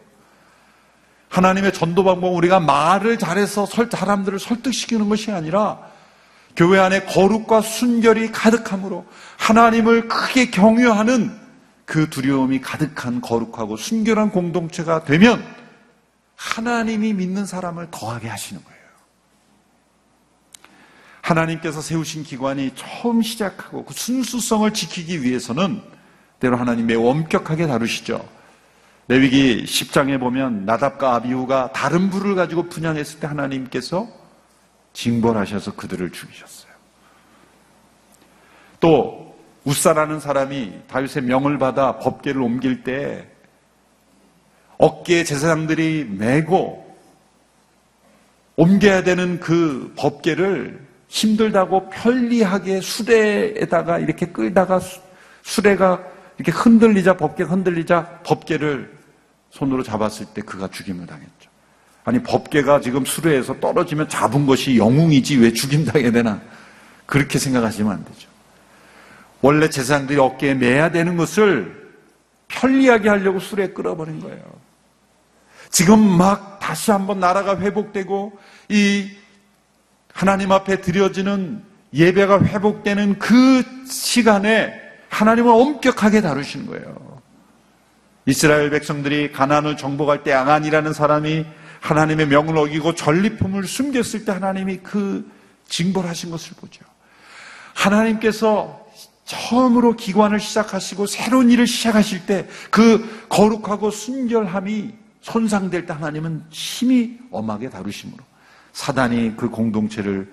하나님의 1.29 1.73
전도 1.73 2.03
방법은 2.05 2.35
우리가 2.37 2.59
말을 2.61 3.17
잘해서 3.19 3.65
설- 3.65 3.89
사람들을 3.91 4.39
설득시키는 4.39 5.07
것이 5.09 5.31
아니라 5.31 5.79
교회 6.55 6.79
안에 6.79 7.03
거룩과 7.05 7.61
순결이 7.61 8.31
가득함으로 8.31 9.05
하나님을 9.37 10.07
크게 10.07 10.49
경유하는 10.49 11.40
그 11.85 12.09
두려움이 12.09 12.61
가득한 12.61 13.21
거룩하고 13.21 13.77
순결한 13.77 14.31
공동체가 14.31 15.03
되면 15.03 15.43
하나님이 16.35 17.13
믿는 17.13 17.45
사람을 17.45 17.89
더하게 17.91 18.27
하시는 18.27 18.63
거예요. 18.63 18.81
하나님께서 21.21 21.81
세우신 21.81 22.23
기관이 22.23 22.71
처음 22.75 23.21
시작하고 23.21 23.85
그 23.85 23.93
순수성을 23.93 24.71
지키기 24.73 25.23
위해서는 25.23 25.81
때로 26.39 26.57
하나님 26.57 26.87
매우 26.87 27.07
엄격하게 27.07 27.67
다루시죠. 27.67 28.27
레위기 29.07 29.65
10장에 29.65 30.19
보면 30.19 30.65
나답과 30.65 31.15
아비후가 31.15 31.71
다른 31.73 32.09
불을 32.09 32.35
가지고 32.35 32.69
분양했을 32.69 33.19
때 33.19 33.27
하나님께서 33.27 34.07
징벌하셔서 34.93 35.75
그들을 35.75 36.11
죽이셨어요. 36.11 36.71
또 38.79 39.30
우사라는 39.63 40.19
사람이 40.19 40.81
다윗의 40.87 41.23
명을 41.23 41.57
받아 41.57 41.97
법계를 41.99 42.41
옮길 42.41 42.83
때 42.83 43.27
어깨에 44.77 45.23
제사장들이 45.23 46.07
메고 46.09 46.81
옮겨야 48.55 49.03
되는 49.03 49.39
그 49.39 49.93
법계를 49.97 50.79
힘들다고 51.07 51.89
편리하게 51.89 52.81
수레에다가 52.81 53.99
이렇게 53.99 54.27
끌다가 54.27 54.79
수- 54.79 54.99
수레가 55.43 56.01
이렇게 56.37 56.51
흔들리자 56.51 57.17
법계가 57.17 57.51
흔들리자 57.51 58.21
법계를 58.23 58.97
손으로 59.51 59.83
잡았을 59.83 60.27
때 60.33 60.41
그가 60.41 60.67
죽임을 60.69 61.05
당했죠. 61.05 61.49
아니 62.03 62.21
법계가 62.23 62.81
지금 62.81 63.05
수레에서 63.05 63.59
떨어지면 63.59 64.09
잡은 64.09 64.47
것이 64.47 64.77
영웅이지 64.77 65.37
왜 65.37 65.53
죽임 65.53 65.85
당해야 65.85 66.11
되나 66.11 66.41
그렇게 67.05 67.37
생각하시면 67.37 67.91
안 67.91 68.05
되죠. 68.05 68.29
원래 69.41 69.69
제사장들이 69.69 70.19
어깨에 70.19 70.53
매야 70.53 70.91
되는 70.91 71.17
것을 71.17 71.81
편리하게 72.47 73.09
하려고 73.09 73.39
수레에 73.39 73.69
끌어버린 73.69 74.19
거예요. 74.19 74.41
지금 75.69 75.99
막 75.99 76.59
다시 76.59 76.91
한번 76.91 77.19
나라가 77.19 77.57
회복되고 77.57 78.37
이 78.69 79.09
하나님 80.13 80.51
앞에 80.51 80.81
드려지는 80.81 81.63
예배가 81.93 82.43
회복되는 82.43 83.19
그 83.19 83.63
시간에 83.87 84.73
하나님을 85.09 85.51
엄격하게 85.51 86.21
다루시는 86.21 86.67
거예요. 86.67 87.21
이스라엘 88.25 88.69
백성들이 88.69 89.31
가나안을 89.31 89.77
정복할 89.77 90.23
때 90.23 90.31
아간이라는 90.31 90.93
사람이 90.93 91.45
하나님의 91.79 92.27
명을 92.27 92.57
어기고 92.57 92.95
전리품을 92.95 93.65
숨겼을 93.65 94.25
때 94.25 94.31
하나님이 94.31 94.77
그 94.77 95.29
징벌하신 95.67 96.29
것을 96.29 96.53
보죠. 96.57 96.85
하나님께서 97.73 98.80
처음으로 99.25 99.95
기관을 99.95 100.39
시작하시고 100.39 101.05
새로운 101.05 101.49
일을 101.49 101.67
시작하실 101.67 102.25
때 102.25 102.47
그 102.69 103.25
거룩하고 103.29 103.91
순결함이 103.91 104.93
손상될 105.21 105.85
때 105.85 105.93
하나님은 105.93 106.43
심히 106.49 107.19
엄하게 107.31 107.69
다루심으로 107.69 108.23
사단이 108.73 109.35
그 109.37 109.49
공동체를 109.49 110.31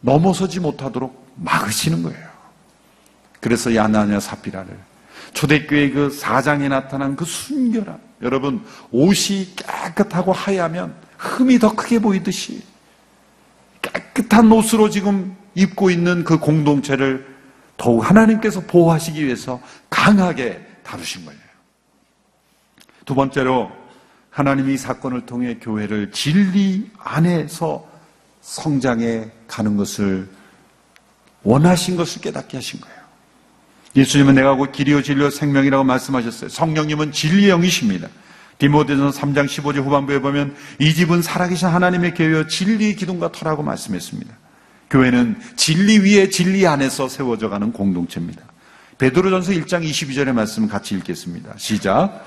넘어서지 0.00 0.60
못하도록 0.60 1.34
막으시는 1.36 2.02
거예요. 2.02 2.28
그래서 3.40 3.74
야나냐 3.74 4.20
사피라를 4.20 4.76
초대교회 5.32 5.90
그 5.90 6.10
사장에 6.10 6.68
나타난 6.68 7.14
그 7.16 7.24
순결함 7.24 7.98
여러분 8.22 8.64
옷이 8.90 9.54
깨끗하고 9.56 10.32
하얗면 10.32 10.94
흠이 11.18 11.58
더 11.58 11.74
크게 11.74 12.00
보이듯이 12.00 12.62
깨끗한 13.82 14.50
옷으로 14.50 14.90
지금 14.90 15.36
입고 15.54 15.90
있는 15.90 16.24
그 16.24 16.38
공동체를 16.38 17.26
더욱 17.80 18.00
하나님께서 18.02 18.60
보호하시기 18.60 19.24
위해서 19.24 19.58
강하게 19.88 20.60
다루신 20.82 21.24
거예요. 21.24 21.40
두 23.06 23.14
번째로 23.14 23.72
하나님이 24.28 24.74
이 24.74 24.76
사건을 24.76 25.24
통해 25.24 25.56
교회를 25.58 26.12
진리 26.12 26.90
안에서 26.98 27.88
성장해 28.42 29.30
가는 29.48 29.78
것을 29.78 30.28
원하신 31.42 31.96
것을 31.96 32.20
깨닫게 32.20 32.58
하신 32.58 32.82
거예요. 32.82 32.96
예수님은 33.96 34.34
내가 34.34 34.56
곧 34.56 34.72
길이요 34.72 35.02
진리요 35.02 35.30
생명이라고 35.30 35.82
말씀하셨어요. 35.82 36.50
성령님은 36.50 37.12
진리의 37.12 37.48
영이십니다. 37.48 38.08
디모데전 38.58 39.10
3장 39.10 39.46
15절 39.46 39.76
후반부에 39.76 40.18
보면 40.18 40.54
이 40.78 40.92
집은 40.92 41.22
살아계신 41.22 41.68
하나님의 41.68 42.12
교회여 42.12 42.46
진리의 42.46 42.96
기둥과 42.96 43.32
터라고 43.32 43.62
말씀했습니다. 43.62 44.36
교회는 44.90 45.40
진리 45.56 45.98
위에 45.98 46.28
진리 46.28 46.66
안에서 46.66 47.08
세워져 47.08 47.48
가는 47.48 47.72
공동체입니다. 47.72 48.42
베드로전서 48.98 49.52
1장 49.52 49.88
22절의 49.88 50.32
말씀 50.32 50.68
같이 50.68 50.94
읽겠습니다. 50.96 51.54
시작. 51.56 52.24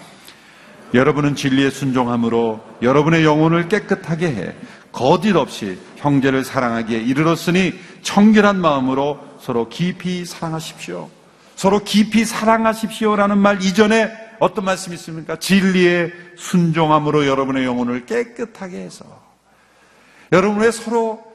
여러분은 0.93 1.35
진리에 1.35 1.69
순종함으로 1.69 2.63
여러분의 2.81 3.23
영혼을 3.25 3.67
깨끗하게 3.67 4.27
해 4.27 4.55
거짓 4.91 5.35
없이 5.35 5.77
형제를 5.97 6.43
사랑하기에 6.43 6.99
이르렀으니 6.99 7.73
청결한 8.01 8.61
마음으로 8.61 9.19
서로 9.39 9.67
깊이 9.69 10.23
사랑하십시오. 10.25 11.09
서로 11.55 11.79
깊이 11.79 12.25
사랑하십시오라는 12.25 13.37
말 13.37 13.61
이전에 13.61 14.11
어떤 14.39 14.65
말씀이 14.65 14.95
있습니까? 14.95 15.35
진리에 15.35 16.11
순종함으로 16.37 17.27
여러분의 17.27 17.65
영혼을 17.65 18.05
깨끗하게 18.05 18.77
해서 18.79 19.05
여러분의 20.31 20.71
서로 20.71 21.32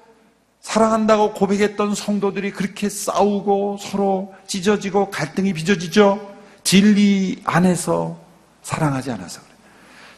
사랑한다고 0.69 1.33
고백했던 1.33 1.95
성도들이 1.95 2.51
그렇게 2.51 2.91
싸우고 2.91 3.79
서로 3.81 4.35
찢어지고 4.47 5.09
갈등이 5.09 5.55
빚어지죠? 5.55 6.37
진리 6.63 7.41
안에서 7.47 8.21
사랑하지 8.61 9.11
않아서 9.13 9.41
그래요. 9.41 9.57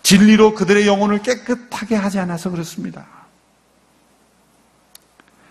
진리로 0.03 0.55
그들의 0.57 0.89
영혼을 0.89 1.23
깨끗하게 1.23 1.95
하지 1.95 2.19
않아서 2.19 2.51
그렇습니다. 2.51 3.07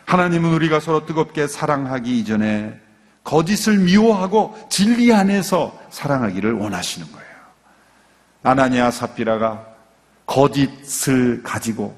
하나님은 0.06 0.52
우리가 0.52 0.82
서로 0.82 1.06
뜨겁게 1.06 1.48
사랑하기 1.48 2.20
이전에 2.20 2.78
거짓을 3.24 3.78
미워하고 3.78 4.68
진리 4.70 5.14
안에서 5.14 5.80
사랑하기를 5.92 6.52
원하시는 6.52 7.10
거예요. 7.10 7.30
아나니아 8.44 8.92
삽비라가 8.92 9.66
거짓을 10.26 11.42
가지고 11.42 11.96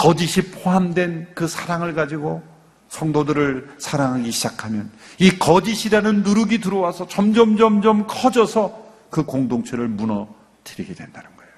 거짓이 0.00 0.40
포함된 0.50 1.28
그 1.34 1.46
사랑을 1.46 1.92
가지고 1.92 2.42
성도들을 2.88 3.74
사랑하기 3.76 4.30
시작하면 4.30 4.90
이 5.18 5.38
거짓이라는 5.38 6.22
누룩이 6.22 6.62
들어와서 6.62 7.06
점점 7.06 7.58
점점 7.58 8.06
커져서 8.06 8.82
그 9.10 9.24
공동체를 9.24 9.88
무너뜨리게 9.88 10.94
된다는 10.94 11.28
거예요. 11.36 11.52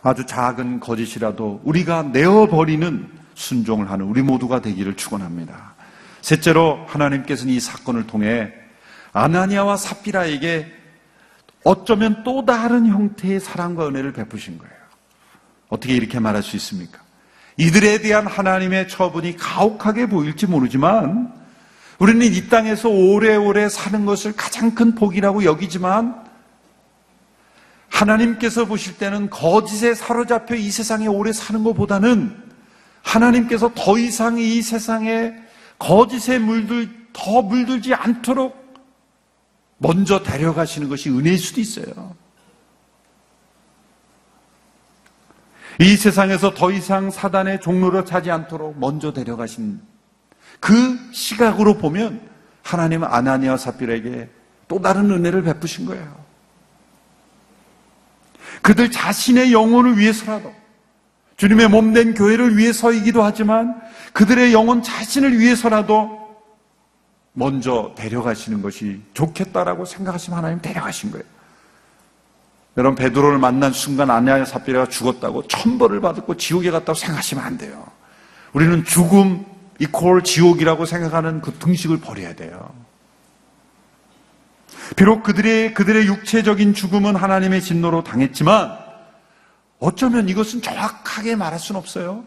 아주 0.00 0.24
작은 0.24 0.80
거짓이라도 0.80 1.60
우리가 1.62 2.04
내어버리는 2.04 3.10
순종을 3.34 3.90
하는 3.90 4.06
우리 4.06 4.22
모두가 4.22 4.62
되기를 4.62 4.96
축원합니다. 4.96 5.74
셋째로 6.22 6.86
하나님께서는 6.86 7.52
이 7.52 7.60
사건을 7.60 8.06
통해 8.06 8.50
아나니아와 9.12 9.76
삽비라에게 9.76 10.72
어쩌면 11.64 12.24
또 12.24 12.46
다른 12.46 12.86
형태의 12.86 13.40
사랑과 13.40 13.88
은혜를 13.88 14.14
베푸신 14.14 14.56
거예요. 14.56 14.71
어떻게 15.72 15.94
이렇게 15.94 16.18
말할 16.18 16.42
수 16.42 16.54
있습니까? 16.56 17.00
이들에 17.56 18.02
대한 18.02 18.26
하나님의 18.26 18.88
처분이 18.88 19.38
가혹하게 19.38 20.04
보일지 20.04 20.46
모르지만 20.46 21.32
우리는 21.98 22.26
이 22.26 22.48
땅에서 22.48 22.90
오래오래 22.90 23.70
사는 23.70 24.04
것을 24.04 24.34
가장 24.34 24.74
큰 24.74 24.94
복이라고 24.94 25.44
여기지만 25.44 26.22
하나님께서 27.88 28.66
보실 28.66 28.98
때는 28.98 29.30
거짓에 29.30 29.94
사로잡혀 29.94 30.56
이 30.56 30.70
세상에 30.70 31.06
오래 31.06 31.32
사는 31.32 31.64
것보다는 31.64 32.36
하나님께서 33.00 33.72
더 33.74 33.98
이상 33.98 34.36
이 34.36 34.60
세상에 34.60 35.32
거짓에 35.78 36.38
물들, 36.38 36.90
더 37.14 37.40
물들지 37.40 37.94
않도록 37.94 38.60
먼저 39.78 40.22
데려가시는 40.22 40.90
것이 40.90 41.08
은혜일 41.08 41.38
수도 41.38 41.62
있어요. 41.62 42.14
이 45.80 45.96
세상에서 45.96 46.54
더 46.54 46.70
이상 46.70 47.10
사단의 47.10 47.60
종로를 47.60 48.04
차지 48.04 48.30
않도록 48.30 48.78
먼저 48.78 49.12
데려가신 49.12 49.80
그 50.60 50.98
시각으로 51.12 51.78
보면 51.78 52.20
하나님은 52.62 53.08
아나니아 53.08 53.56
사필에게 53.56 54.28
또 54.68 54.80
다른 54.80 55.10
은혜를 55.10 55.42
베푸신 55.42 55.86
거예요. 55.86 56.22
그들 58.60 58.90
자신의 58.90 59.52
영혼을 59.52 59.98
위해서라도 59.98 60.52
주님의 61.36 61.68
몸된 61.68 62.14
교회를 62.14 62.56
위해서이기도 62.56 63.22
하지만 63.22 63.80
그들의 64.12 64.52
영혼 64.52 64.82
자신을 64.82 65.38
위해서라도 65.38 66.22
먼저 67.32 67.92
데려가시는 67.96 68.62
것이 68.62 69.00
좋겠다라고 69.14 69.84
생각하시면 69.84 70.38
하나님 70.38 70.60
데려가신 70.60 71.10
거예요. 71.10 71.24
여러분 72.76 72.94
베드로를 72.94 73.38
만난 73.38 73.72
순간 73.72 74.10
아니아야 74.10 74.44
삽비라가 74.44 74.88
죽었다고 74.88 75.46
천벌을 75.46 76.00
받았고 76.00 76.36
지옥에 76.36 76.70
갔다고 76.70 76.94
생각하시면 76.94 77.44
안 77.44 77.58
돼요. 77.58 77.84
우리는 78.52 78.84
죽음 78.84 79.44
이콜 79.78 80.22
지옥이라고 80.22 80.86
생각하는 80.86 81.40
그 81.40 81.52
등식을 81.52 81.98
버려야 81.98 82.34
돼요. 82.34 82.72
비록 84.96 85.22
그들의 85.22 85.74
그들의 85.74 86.06
육체적인 86.06 86.74
죽음은 86.74 87.16
하나님의 87.16 87.60
진노로 87.60 88.04
당했지만 88.04 88.78
어쩌면 89.78 90.28
이것은 90.28 90.62
정확하게 90.62 91.36
말할 91.36 91.58
수는 91.58 91.78
없어요. 91.78 92.24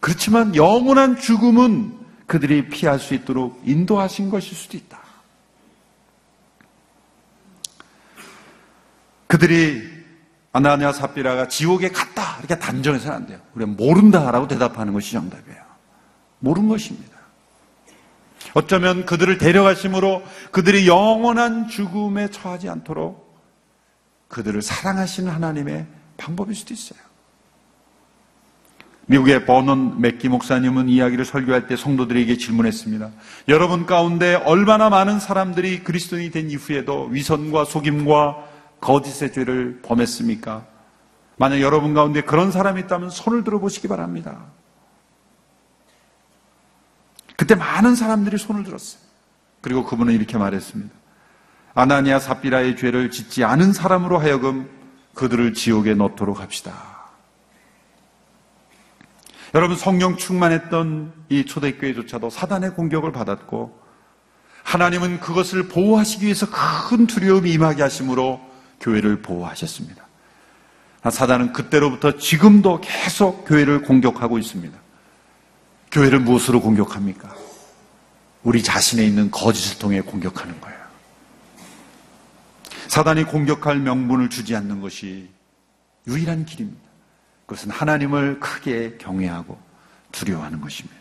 그렇지만 0.00 0.54
영원한 0.54 1.18
죽음은 1.18 1.98
그들이 2.26 2.68
피할 2.68 2.98
수 2.98 3.14
있도록 3.14 3.60
인도하신 3.64 4.30
것일 4.30 4.56
수도 4.56 4.76
있다. 4.76 5.01
그들이 9.32 9.82
아나니아 10.52 10.92
삽비라가 10.92 11.48
지옥에 11.48 11.88
갔다 11.88 12.36
이렇게 12.40 12.58
단정해서는 12.58 13.16
안 13.16 13.26
돼요. 13.26 13.38
우리가 13.54 13.72
모른다라고 13.78 14.46
대답하는 14.46 14.92
것이 14.92 15.12
정답이에요. 15.12 15.62
모른 16.38 16.68
것입니다. 16.68 17.16
어쩌면 18.52 19.06
그들을 19.06 19.38
데려가심으로 19.38 20.22
그들이 20.50 20.86
영원한 20.86 21.68
죽음에 21.68 22.28
처하지 22.28 22.68
않도록 22.68 23.42
그들을 24.28 24.60
사랑하시는 24.60 25.32
하나님의 25.32 25.86
방법일 26.18 26.54
수도 26.54 26.74
있어요. 26.74 27.00
미국의 29.06 29.46
버넌 29.46 29.98
맥기 30.02 30.28
목사님은 30.28 30.90
이야기를 30.90 31.24
설교할 31.24 31.68
때 31.68 31.76
성도들에게 31.76 32.36
질문했습니다. 32.36 33.10
여러분 33.48 33.86
가운데 33.86 34.34
얼마나 34.34 34.90
많은 34.90 35.20
사람들이 35.20 35.84
그리스도인이 35.84 36.30
된 36.32 36.50
이후에도 36.50 37.06
위선과 37.06 37.64
속임과 37.64 38.51
거짓의 38.82 39.32
죄를 39.32 39.80
범했습니까? 39.82 40.66
만약 41.38 41.60
여러분 41.60 41.94
가운데 41.94 42.20
그런 42.20 42.52
사람이 42.52 42.82
있다면 42.82 43.08
손을 43.08 43.44
들어보시기 43.44 43.88
바랍니다. 43.88 44.44
그때 47.36 47.54
많은 47.54 47.94
사람들이 47.94 48.36
손을 48.36 48.64
들었어요. 48.64 49.00
그리고 49.62 49.84
그분은 49.84 50.12
이렇게 50.12 50.36
말했습니다. 50.36 50.92
아나니아 51.74 52.18
삽비라의 52.18 52.76
죄를 52.76 53.10
짓지 53.10 53.44
않은 53.44 53.72
사람으로 53.72 54.18
하여금 54.18 54.68
그들을 55.14 55.54
지옥에 55.54 55.94
넣도록 55.94 56.40
합시다. 56.40 56.74
여러분 59.54 59.76
성령 59.76 60.16
충만했던 60.16 61.12
이 61.28 61.46
초대교회조차도 61.46 62.30
사단의 62.30 62.74
공격을 62.74 63.12
받았고 63.12 63.80
하나님은 64.64 65.20
그것을 65.20 65.68
보호하시기 65.68 66.24
위해서 66.24 66.46
큰 66.88 67.06
두려움이 67.06 67.52
임하게 67.52 67.82
하심으로 67.82 68.51
교회를 68.82 69.22
보호하셨습니다. 69.22 70.06
사단은 71.10 71.52
그때로부터 71.52 72.16
지금도 72.16 72.80
계속 72.80 73.44
교회를 73.44 73.82
공격하고 73.82 74.38
있습니다. 74.38 74.78
교회를 75.90 76.20
무엇으로 76.20 76.60
공격합니까? 76.60 77.34
우리 78.42 78.62
자신에 78.62 79.04
있는 79.04 79.30
거짓을 79.30 79.78
통해 79.78 80.00
공격하는 80.00 80.60
거예요. 80.60 80.82
사단이 82.88 83.24
공격할 83.24 83.78
명분을 83.78 84.28
주지 84.28 84.54
않는 84.54 84.80
것이 84.80 85.30
유일한 86.06 86.44
길입니다. 86.44 86.82
그것은 87.46 87.70
하나님을 87.70 88.40
크게 88.40 88.98
경외하고 88.98 89.58
두려워하는 90.12 90.60
것입니다. 90.60 91.00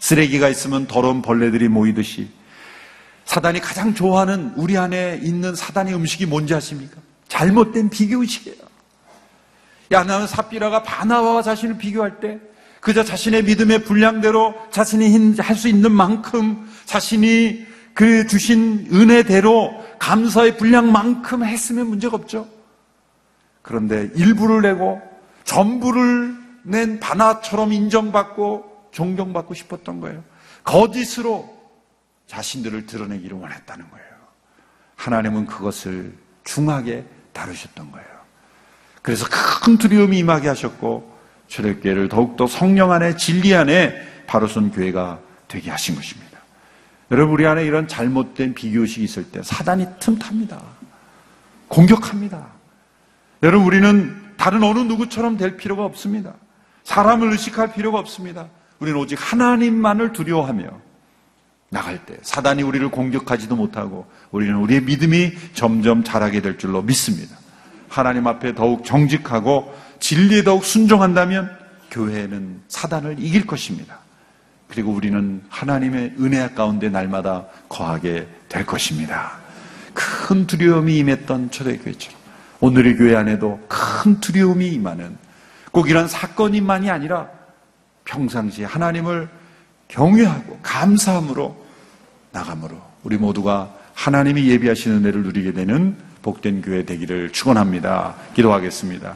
쓰레기가 0.00 0.48
있으면 0.48 0.86
더러운 0.86 1.22
벌레들이 1.22 1.68
모이듯이 1.68 2.30
사단이 3.24 3.60
가장 3.60 3.94
좋아하는 3.94 4.52
우리 4.56 4.76
안에 4.76 5.20
있는 5.22 5.54
사단의 5.54 5.94
음식이 5.94 6.26
뭔지 6.26 6.54
아십니까? 6.54 6.96
잘못된 7.28 7.90
비교의식이에요. 7.90 8.58
야, 9.92 10.04
나는 10.04 10.26
삽비라가 10.26 10.82
바나바와 10.82 11.42
자신을 11.42 11.78
비교할 11.78 12.20
때 12.20 12.38
그저 12.80 13.02
자신의 13.02 13.44
믿음의 13.44 13.84
분량대로 13.84 14.54
자신이 14.70 15.38
할 15.38 15.56
수 15.56 15.68
있는 15.68 15.90
만큼 15.90 16.70
자신이 16.84 17.66
그 17.94 18.26
주신 18.26 18.88
은혜대로 18.92 19.82
감사의 19.98 20.58
분량만큼 20.58 21.44
했으면 21.44 21.86
문제가 21.88 22.16
없죠. 22.16 22.46
그런데 23.62 24.10
일부를 24.14 24.60
내고 24.62 25.00
전부를 25.44 26.36
낸 26.64 27.00
바나처럼 27.00 27.72
인정받고 27.72 28.88
존경받고 28.90 29.54
싶었던 29.54 30.00
거예요. 30.00 30.22
거짓으로 30.64 31.53
자신들을 32.26 32.86
드러내기를 32.86 33.36
원했다는 33.36 33.90
거예요. 33.90 34.06
하나님은 34.96 35.46
그것을 35.46 36.14
중하게 36.44 37.04
다루셨던 37.32 37.90
거예요. 37.90 38.08
그래서 39.02 39.26
큰 39.62 39.76
두려움이 39.76 40.18
임하게 40.18 40.48
하셨고 40.48 41.14
초대교회를 41.48 42.08
더욱더 42.08 42.46
성령 42.46 42.92
안에 42.92 43.16
진리 43.16 43.54
안에 43.54 44.24
바로 44.26 44.46
선 44.46 44.70
교회가 44.70 45.20
되게 45.46 45.70
하신 45.70 45.94
것입니다. 45.94 46.38
여러분 47.10 47.34
우리 47.34 47.46
안에 47.46 47.64
이런 47.64 47.86
잘못된 47.86 48.54
비교의식이 48.54 49.04
있을 49.04 49.24
때 49.30 49.42
사단이 49.42 49.86
틈탑니다. 50.00 50.60
공격합니다. 51.68 52.46
여러분 53.42 53.66
우리는 53.66 54.34
다른 54.36 54.62
어느 54.62 54.78
누구처럼 54.80 55.36
될 55.36 55.56
필요가 55.56 55.84
없습니다. 55.84 56.34
사람을 56.84 57.30
의식할 57.32 57.74
필요가 57.74 57.98
없습니다. 57.98 58.48
우리는 58.78 58.98
오직 58.98 59.18
하나님만을 59.20 60.12
두려워하며 60.12 60.83
나갈 61.74 61.98
때 62.06 62.16
사단이 62.22 62.62
우리를 62.62 62.88
공격하지도 62.88 63.56
못하고 63.56 64.06
우리는 64.30 64.54
우리의 64.54 64.82
믿음이 64.82 65.32
점점 65.54 66.04
자라게 66.04 66.40
될 66.40 66.56
줄로 66.56 66.82
믿습니다. 66.82 67.36
하나님 67.88 68.28
앞에 68.28 68.54
더욱 68.54 68.84
정직하고 68.84 69.74
진리에 69.98 70.44
더욱 70.44 70.64
순종한다면 70.64 71.50
교회는 71.90 72.62
사단을 72.68 73.16
이길 73.18 73.44
것입니다. 73.44 73.98
그리고 74.68 74.92
우리는 74.92 75.42
하나님의 75.48 76.14
은혜 76.20 76.48
가운데 76.48 76.88
날마다 76.88 77.46
거하게 77.68 78.28
될 78.48 78.64
것입니다. 78.64 79.32
큰 79.94 80.46
두려움이 80.46 80.96
임했던 80.98 81.50
초대교회처럼 81.50 82.18
오늘의 82.60 82.96
교회 82.96 83.16
안에도 83.16 83.60
큰 83.68 84.20
두려움이 84.20 84.68
임하는 84.68 85.16
꼭 85.72 85.90
이런 85.90 86.06
사건이만이 86.06 86.88
아니라 86.88 87.28
평상시에 88.04 88.64
하나님을 88.64 89.28
경외하고 89.88 90.60
감사함으로 90.62 91.63
나감으로 92.34 92.76
우리 93.04 93.16
모두가 93.16 93.72
하나님이 93.94 94.48
예비하신 94.50 94.92
은혜를 94.92 95.22
누리게 95.22 95.52
되는 95.52 95.96
복된 96.20 96.62
교회 96.62 96.84
되기를 96.84 97.30
축원합니다. 97.30 98.16
기도하겠습니다. 98.34 99.14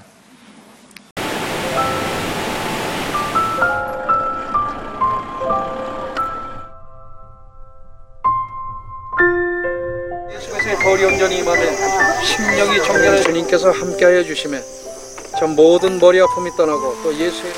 심령이 12.24 12.82
정결한 12.84 13.22
주님께서 13.22 13.70
함께하여 13.72 14.22
주심에 14.22 14.60
전 15.38 15.56
모든 15.56 15.98
머리 15.98 16.20
아픔이 16.20 16.50
떠나고 16.56 17.02
또 17.02 17.12
예수의 17.14 17.52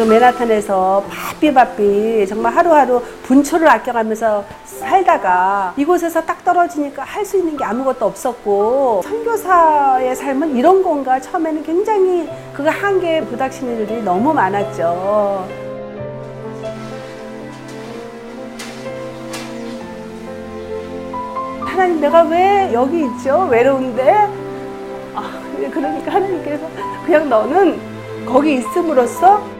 그 0.00 0.04
맨하탄에서 0.04 1.04
바삐 1.10 1.52
바삐 1.52 2.26
정말 2.26 2.54
하루하루 2.56 3.02
분초를 3.24 3.68
아껴가면서 3.68 4.42
살다가 4.64 5.74
이곳에서 5.76 6.22
딱 6.22 6.42
떨어지니까 6.42 7.02
할 7.02 7.22
수 7.22 7.36
있는 7.36 7.54
게 7.54 7.62
아무것도 7.62 8.06
없었고 8.06 9.02
선교사의 9.04 10.16
삶은 10.16 10.56
이런 10.56 10.82
건가 10.82 11.20
처음에는 11.20 11.62
굉장히 11.64 12.30
그가 12.54 12.70
한계에 12.70 13.20
부닥치는 13.26 13.82
일이 13.82 14.02
너무 14.02 14.32
많았죠. 14.32 15.46
하나님 21.60 22.00
내가 22.00 22.22
왜 22.22 22.70
여기 22.72 23.04
있죠? 23.04 23.46
외로운데? 23.50 24.12
아, 25.14 25.40
그러니까 25.70 26.14
하나님께서 26.14 26.66
그냥 27.04 27.28
너는 27.28 27.78
거기 28.24 28.54
있음으로써 28.54 29.59